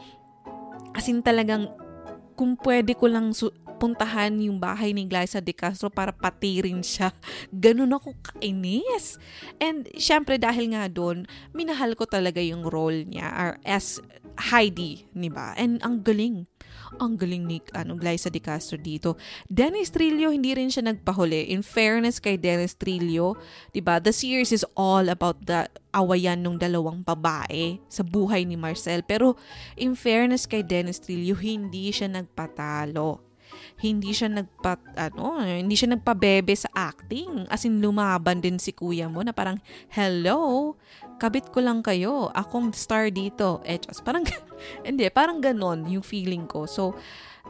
As 0.95 1.11
in 1.11 1.19
talagang, 1.19 1.67
kung 2.39 2.55
pwede 2.63 2.95
ko 2.95 3.11
lang 3.11 3.35
su- 3.35 3.53
puntahan 3.77 4.33
yung 4.41 4.57
bahay 4.57 4.91
ni 4.91 5.05
Glyza 5.05 5.39
De 5.39 5.53
Castro 5.53 5.87
para 5.93 6.09
patirin 6.09 6.81
siya. 6.81 7.13
Ganun 7.53 7.93
ako 7.93 8.17
kainis. 8.19 9.21
And 9.61 9.85
syempre 9.95 10.41
dahil 10.41 10.73
nga 10.73 10.89
doon, 10.89 11.29
minahal 11.53 11.93
ko 11.93 12.09
talaga 12.09 12.41
yung 12.41 12.65
role 12.65 13.05
niya 13.05 13.29
or 13.37 13.51
as 13.63 14.01
Heidi, 14.37 15.09
ni 15.17 15.33
ba? 15.33 15.57
And 15.57 15.81
ang 15.81 16.05
galing. 16.05 16.45
Ang 17.01 17.17
galing 17.17 17.49
ni 17.49 17.57
ano, 17.73 17.97
Glyza 17.97 18.29
De 18.29 18.37
Castro 18.37 18.77
dito. 18.77 19.17
Dennis 19.49 19.89
Trillo, 19.89 20.29
hindi 20.29 20.53
rin 20.53 20.69
siya 20.69 20.85
nagpahuli. 20.85 21.49
In 21.51 21.65
fairness 21.65 22.21
kay 22.21 22.37
Dennis 22.37 22.77
Trillo, 22.77 23.35
di 23.73 23.81
ba 23.81 23.97
the 23.97 24.13
series 24.13 24.53
is 24.53 24.63
all 24.77 25.09
about 25.09 25.41
the 25.49 25.65
awayan 25.91 26.45
ng 26.45 26.61
dalawang 26.61 27.01
babae 27.01 27.81
sa 27.89 28.05
buhay 28.05 28.45
ni 28.45 28.55
Marcel. 28.55 29.01
Pero 29.03 29.35
in 29.73 29.97
fairness 29.97 30.45
kay 30.45 30.61
Dennis 30.61 31.01
Trillo, 31.01 31.33
hindi 31.33 31.89
siya 31.89 32.07
nagpatalo 32.07 33.26
hindi 33.77 34.09
siya 34.09 34.33
nagpa 34.33 34.81
ano, 34.97 35.37
hindi 35.37 35.77
siya 35.77 35.93
nagpabebe 35.93 36.53
sa 36.57 36.69
acting. 36.73 37.45
As 37.45 37.61
in 37.61 37.77
lumaban 37.77 38.41
din 38.41 38.57
si 38.57 38.73
kuya 38.73 39.05
mo 39.05 39.21
na 39.21 39.37
parang 39.37 39.61
hello, 39.93 40.73
kabit 41.21 41.53
ko 41.53 41.61
lang 41.61 41.85
kayo. 41.85 42.33
Akong 42.33 42.73
star 42.73 43.13
dito. 43.13 43.61
Eh, 43.61 43.77
just, 43.77 44.01
parang 44.01 44.25
hindi, 44.87 45.05
parang 45.13 45.37
ganon 45.37 45.85
yung 45.85 46.01
feeling 46.01 46.49
ko. 46.49 46.65
So, 46.65 46.97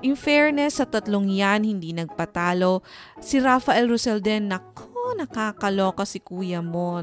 in 0.04 0.20
fairness 0.20 0.84
sa 0.84 0.86
tatlong 0.86 1.32
yan, 1.32 1.64
hindi 1.64 1.96
nagpatalo. 1.96 2.84
Si 3.24 3.40
Rafael 3.40 3.88
Rosel 3.88 4.20
din, 4.20 4.52
nako, 4.52 5.16
nakakaloka 5.16 6.04
si 6.04 6.20
kuya 6.20 6.60
mo 6.60 7.00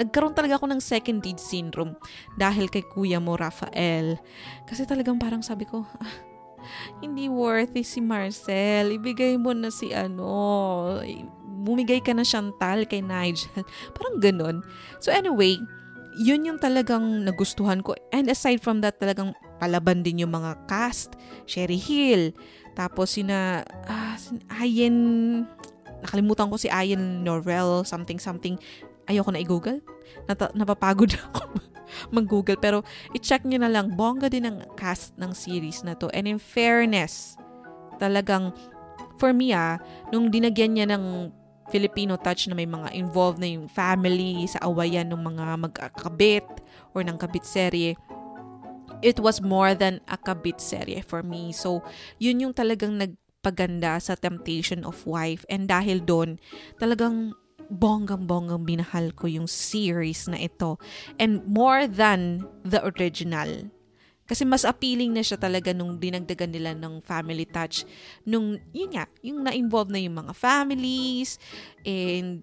nagkaroon 0.00 0.32
talaga 0.32 0.56
ako 0.56 0.72
ng 0.72 0.80
second 0.80 1.20
lead 1.20 1.36
syndrome 1.36 1.92
dahil 2.40 2.72
kay 2.72 2.80
kuya 2.80 3.20
mo, 3.20 3.36
Rafael. 3.36 4.16
Kasi 4.64 4.88
talagang 4.88 5.20
parang 5.20 5.44
sabi 5.44 5.68
ko, 5.68 5.84
ah, 6.00 6.14
hindi 7.00 7.26
worthy 7.26 7.84
si 7.84 8.00
Marcel. 8.00 8.96
Ibigay 8.96 9.36
mo 9.36 9.52
na 9.52 9.68
si 9.68 9.92
ano, 9.92 11.00
bumigay 11.64 12.00
ka 12.00 12.16
na 12.16 12.24
Chantal 12.24 12.88
kay 12.88 13.04
Nigel. 13.04 13.64
Parang 13.96 14.16
ganun. 14.18 14.56
So 14.98 15.12
anyway, 15.12 15.60
yun 16.16 16.44
yung 16.48 16.58
talagang 16.58 17.22
nagustuhan 17.22 17.84
ko. 17.84 17.94
And 18.10 18.26
aside 18.32 18.64
from 18.64 18.82
that, 18.82 18.98
talagang 18.98 19.36
palaban 19.60 20.02
din 20.02 20.24
yung 20.24 20.34
mga 20.34 20.56
cast. 20.66 21.14
Sherry 21.44 21.78
Hill. 21.78 22.32
Tapos 22.74 23.14
sina, 23.14 23.62
ah, 23.86 24.16
Ayen, 24.62 24.96
nakalimutan 26.00 26.48
ko 26.48 26.56
si 26.56 26.72
Ayen 26.72 27.22
Norrell, 27.22 27.84
something 27.84 28.16
something. 28.16 28.56
Ayoko 29.08 29.30
na 29.32 29.40
i-google. 29.40 29.80
Nata- 30.26 30.52
napapagod 30.52 31.14
ako 31.30 31.60
mag-google. 32.10 32.58
Pero 32.58 32.82
i-check 33.16 33.44
nyo 33.44 33.60
na 33.62 33.70
lang, 33.70 33.94
bongga 33.94 34.30
din 34.30 34.46
ang 34.48 34.64
cast 34.74 35.16
ng 35.16 35.32
series 35.34 35.82
na 35.86 35.96
to. 35.96 36.08
And 36.12 36.26
in 36.26 36.40
fairness, 36.40 37.36
talagang, 38.00 38.54
for 39.20 39.36
me 39.36 39.52
ah, 39.52 39.76
nung 40.08 40.32
dinagyan 40.32 40.76
niya 40.76 40.86
ng 40.96 41.34
Filipino 41.70 42.18
touch 42.18 42.50
na 42.50 42.58
may 42.58 42.66
mga 42.66 42.90
involved 42.98 43.38
na 43.38 43.46
yung 43.46 43.70
family 43.70 44.42
sa 44.50 44.66
awayan 44.66 45.06
ng 45.14 45.22
mga 45.22 45.46
magkakabit 45.70 46.46
or 46.92 47.06
ng 47.06 47.14
kabit 47.14 47.46
serye, 47.46 47.94
it 49.00 49.16
was 49.22 49.38
more 49.40 49.72
than 49.72 50.02
a 50.10 50.18
kabit 50.18 50.58
serye 50.58 51.00
for 51.00 51.22
me. 51.22 51.54
So, 51.54 51.86
yun 52.18 52.42
yung 52.42 52.54
talagang 52.58 52.98
nagpaganda 52.98 54.02
sa 54.02 54.18
Temptation 54.18 54.82
of 54.82 55.06
Wife. 55.06 55.46
And 55.46 55.70
dahil 55.70 56.02
doon, 56.02 56.42
talagang 56.82 57.38
bonggang-bonggang 57.70 58.66
binahal 58.66 59.14
ko 59.14 59.30
yung 59.30 59.46
series 59.46 60.26
na 60.26 60.42
ito. 60.42 60.76
And 61.16 61.46
more 61.46 61.86
than 61.86 62.44
the 62.66 62.82
original. 62.82 63.70
Kasi 64.26 64.46
mas 64.46 64.62
appealing 64.62 65.10
na 65.10 65.26
siya 65.26 65.38
talaga 65.38 65.74
nung 65.74 65.98
dinagdagan 65.98 66.54
nila 66.54 66.70
ng 66.74 67.02
family 67.02 67.46
touch. 67.46 67.82
Nung, 68.22 68.58
yun 68.70 68.94
nga, 68.94 69.10
yung 69.26 69.42
na-involve 69.42 69.90
na 69.90 69.98
yung 69.98 70.22
mga 70.22 70.34
families. 70.38 71.38
And, 71.82 72.38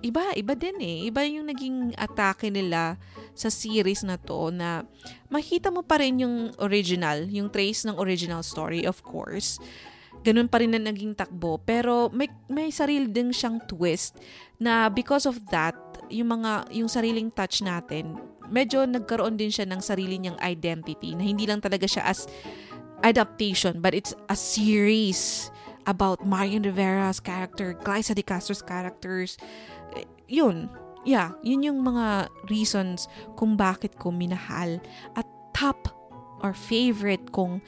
iba, 0.00 0.32
iba 0.32 0.54
din 0.56 0.76
eh. 0.80 1.12
Iba 1.12 1.20
yung 1.28 1.52
naging 1.52 1.92
atake 2.00 2.48
nila 2.48 2.96
sa 3.36 3.52
series 3.52 4.04
na 4.08 4.16
to 4.16 4.48
na 4.52 4.88
makita 5.28 5.68
mo 5.68 5.84
pa 5.84 6.00
rin 6.00 6.24
yung 6.24 6.52
original, 6.60 7.28
yung 7.28 7.52
trace 7.52 7.84
ng 7.84 7.96
original 8.00 8.40
story, 8.40 8.84
of 8.88 9.00
course 9.04 9.60
ganun 10.22 10.46
pa 10.46 10.62
rin 10.62 10.72
na 10.72 10.80
naging 10.80 11.14
takbo. 11.14 11.58
Pero 11.62 12.08
may, 12.14 12.30
may 12.46 12.70
sarili 12.70 13.10
din 13.10 13.34
siyang 13.34 13.62
twist 13.66 14.18
na 14.62 14.86
because 14.88 15.26
of 15.26 15.38
that, 15.50 15.74
yung 16.08 16.40
mga, 16.40 16.70
yung 16.74 16.88
sariling 16.88 17.30
touch 17.34 17.60
natin, 17.60 18.18
medyo 18.48 18.86
nagkaroon 18.86 19.34
din 19.34 19.50
siya 19.50 19.66
ng 19.66 19.82
sarili 19.82 20.18
niyang 20.18 20.38
identity 20.38 21.14
na 21.18 21.26
hindi 21.26 21.44
lang 21.44 21.58
talaga 21.58 21.86
siya 21.86 22.06
as 22.06 22.30
adaptation, 23.02 23.82
but 23.82 23.92
it's 23.92 24.14
a 24.30 24.38
series 24.38 25.50
about 25.90 26.22
Marian 26.22 26.62
Rivera's 26.62 27.18
character, 27.18 27.74
Glyza 27.74 28.14
De 28.14 28.22
Castro's 28.22 28.62
characters. 28.62 29.34
Yun. 30.30 30.70
Yeah, 31.02 31.34
yun 31.42 31.66
yung 31.66 31.82
mga 31.82 32.30
reasons 32.46 33.10
kung 33.34 33.58
bakit 33.58 33.98
ko 33.98 34.14
minahal 34.14 34.78
at 35.18 35.26
top 35.50 35.90
or 36.46 36.54
favorite 36.54 37.34
kong 37.34 37.58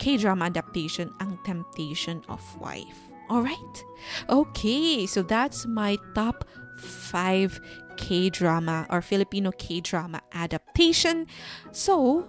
K-drama 0.00 0.48
adaptation 0.48 1.12
ang 1.20 1.36
Temptation 1.44 2.24
of 2.32 2.40
Wife. 2.56 3.12
Alright? 3.28 3.76
Okay, 4.32 5.04
so 5.06 5.20
that's 5.22 5.68
my 5.68 6.00
top 6.16 6.48
5 6.80 7.60
K-drama 8.00 8.88
or 8.88 9.04
Filipino 9.04 9.52
K-drama 9.52 10.24
adaptation. 10.32 11.28
So, 11.70 12.24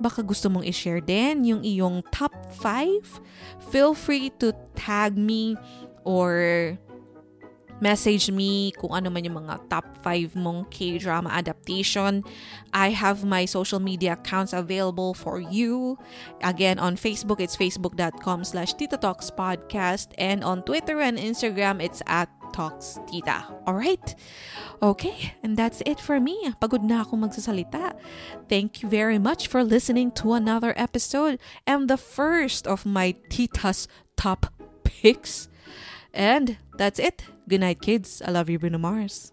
baka 0.00 0.24
gusto 0.24 0.48
mong 0.48 0.64
i-share 0.64 1.04
din 1.04 1.44
yung 1.44 1.60
iyong 1.60 2.00
top 2.08 2.32
5. 2.56 3.68
Feel 3.68 3.92
free 3.92 4.32
to 4.40 4.56
tag 4.72 5.14
me 5.20 5.60
or 6.08 6.80
message 7.80 8.30
me 8.30 8.72
kung 8.72 8.92
ano 8.92 9.10
man 9.10 9.24
yung 9.24 9.44
mga 9.44 9.68
top 9.68 9.84
5 10.04 10.36
mong 10.36 10.70
K-drama 10.70 11.28
adaptation. 11.32 12.22
I 12.72 12.90
have 12.94 13.24
my 13.24 13.44
social 13.44 13.80
media 13.80 14.14
accounts 14.14 14.52
available 14.52 15.12
for 15.12 15.40
you. 15.40 15.98
Again, 16.44 16.78
on 16.78 16.96
Facebook, 16.96 17.40
it's 17.40 17.56
facebook.com 17.56 18.44
slash 18.44 18.74
Tita. 18.74 19.00
And 20.18 20.44
on 20.44 20.62
Twitter 20.62 21.00
and 21.00 21.18
Instagram, 21.18 21.82
it's 21.82 22.02
at 22.06 22.28
Talks 22.52 22.98
Tita. 23.06 23.46
Alright? 23.66 24.14
Okay, 24.82 25.34
and 25.42 25.56
that's 25.56 25.82
it 25.86 26.00
for 26.00 26.20
me. 26.20 26.52
Pagod 26.60 26.82
na 26.82 27.02
ako 27.02 27.16
magsasalita. 27.16 27.94
Thank 28.48 28.82
you 28.82 28.88
very 28.88 29.18
much 29.18 29.46
for 29.46 29.62
listening 29.64 30.10
to 30.20 30.34
another 30.34 30.74
episode 30.76 31.38
and 31.66 31.88
the 31.88 31.98
first 31.98 32.66
of 32.66 32.84
my 32.84 33.14
Tita's 33.28 33.88
Top 34.16 34.52
Picks. 34.84 35.48
And 36.12 36.58
that's 36.76 36.98
it. 36.98 37.24
Good 37.50 37.62
night, 37.62 37.82
kids. 37.82 38.22
I 38.24 38.30
love 38.30 38.48
you, 38.48 38.60
Bruno 38.60 38.78
Mars. 38.78 39.32